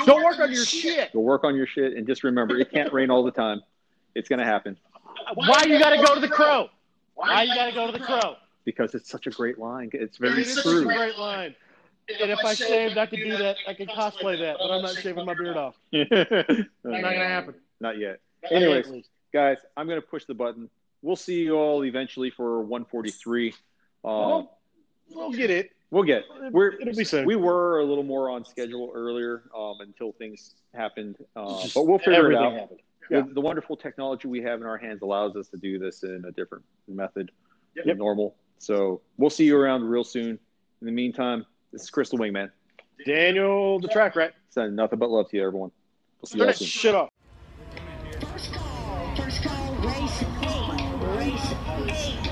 [0.06, 1.12] don't work on your shit.
[1.12, 3.62] go work on your shit, and just remember, it can't rain all the time.
[4.14, 4.76] It's gonna happen
[5.34, 6.68] Why you got to go to the crow?
[7.14, 8.36] Why you got to go to the crow?
[8.64, 9.88] because it's such a great line.
[9.94, 10.80] It's very It is such true.
[10.82, 11.54] a great line.
[12.20, 13.56] And if I shaved, I could do that.
[13.66, 15.76] I could cosplay that, but I'm not shaving my beard off.
[15.92, 17.54] not Not gonna happen.
[17.80, 18.20] Not yet.
[18.42, 20.68] Not Anyways, guys, I'm going to push the button.
[21.02, 23.50] We'll see you all eventually for 143.
[23.52, 23.54] Uh,
[24.02, 24.58] Well,
[25.10, 25.72] we'll get it.
[25.90, 26.24] we'll get.
[26.50, 27.24] We're It'll be soon.
[27.26, 31.98] we were a little more on schedule earlier um, until things happened, uh, but we'll
[31.98, 32.52] figure it out.
[32.52, 32.78] happened.
[32.78, 32.84] The-
[33.16, 33.22] Yeah.
[33.32, 36.30] The, wonderful technology we have in our hands allows us to do this in a
[36.30, 37.32] different method
[37.74, 37.86] Yep.
[37.86, 38.36] than normal.
[38.58, 40.38] So we'll see you around real soon.
[40.80, 42.50] In the meantime, this is Crystal Wingman.
[43.04, 44.34] Daniel, the track rat.
[44.50, 45.72] Sending nothing but love to you, everyone.
[46.20, 46.66] We'll see you Turn all that soon.
[46.68, 47.08] shit off.
[48.20, 50.22] First call, first call, race
[51.80, 52.29] eight, race eight.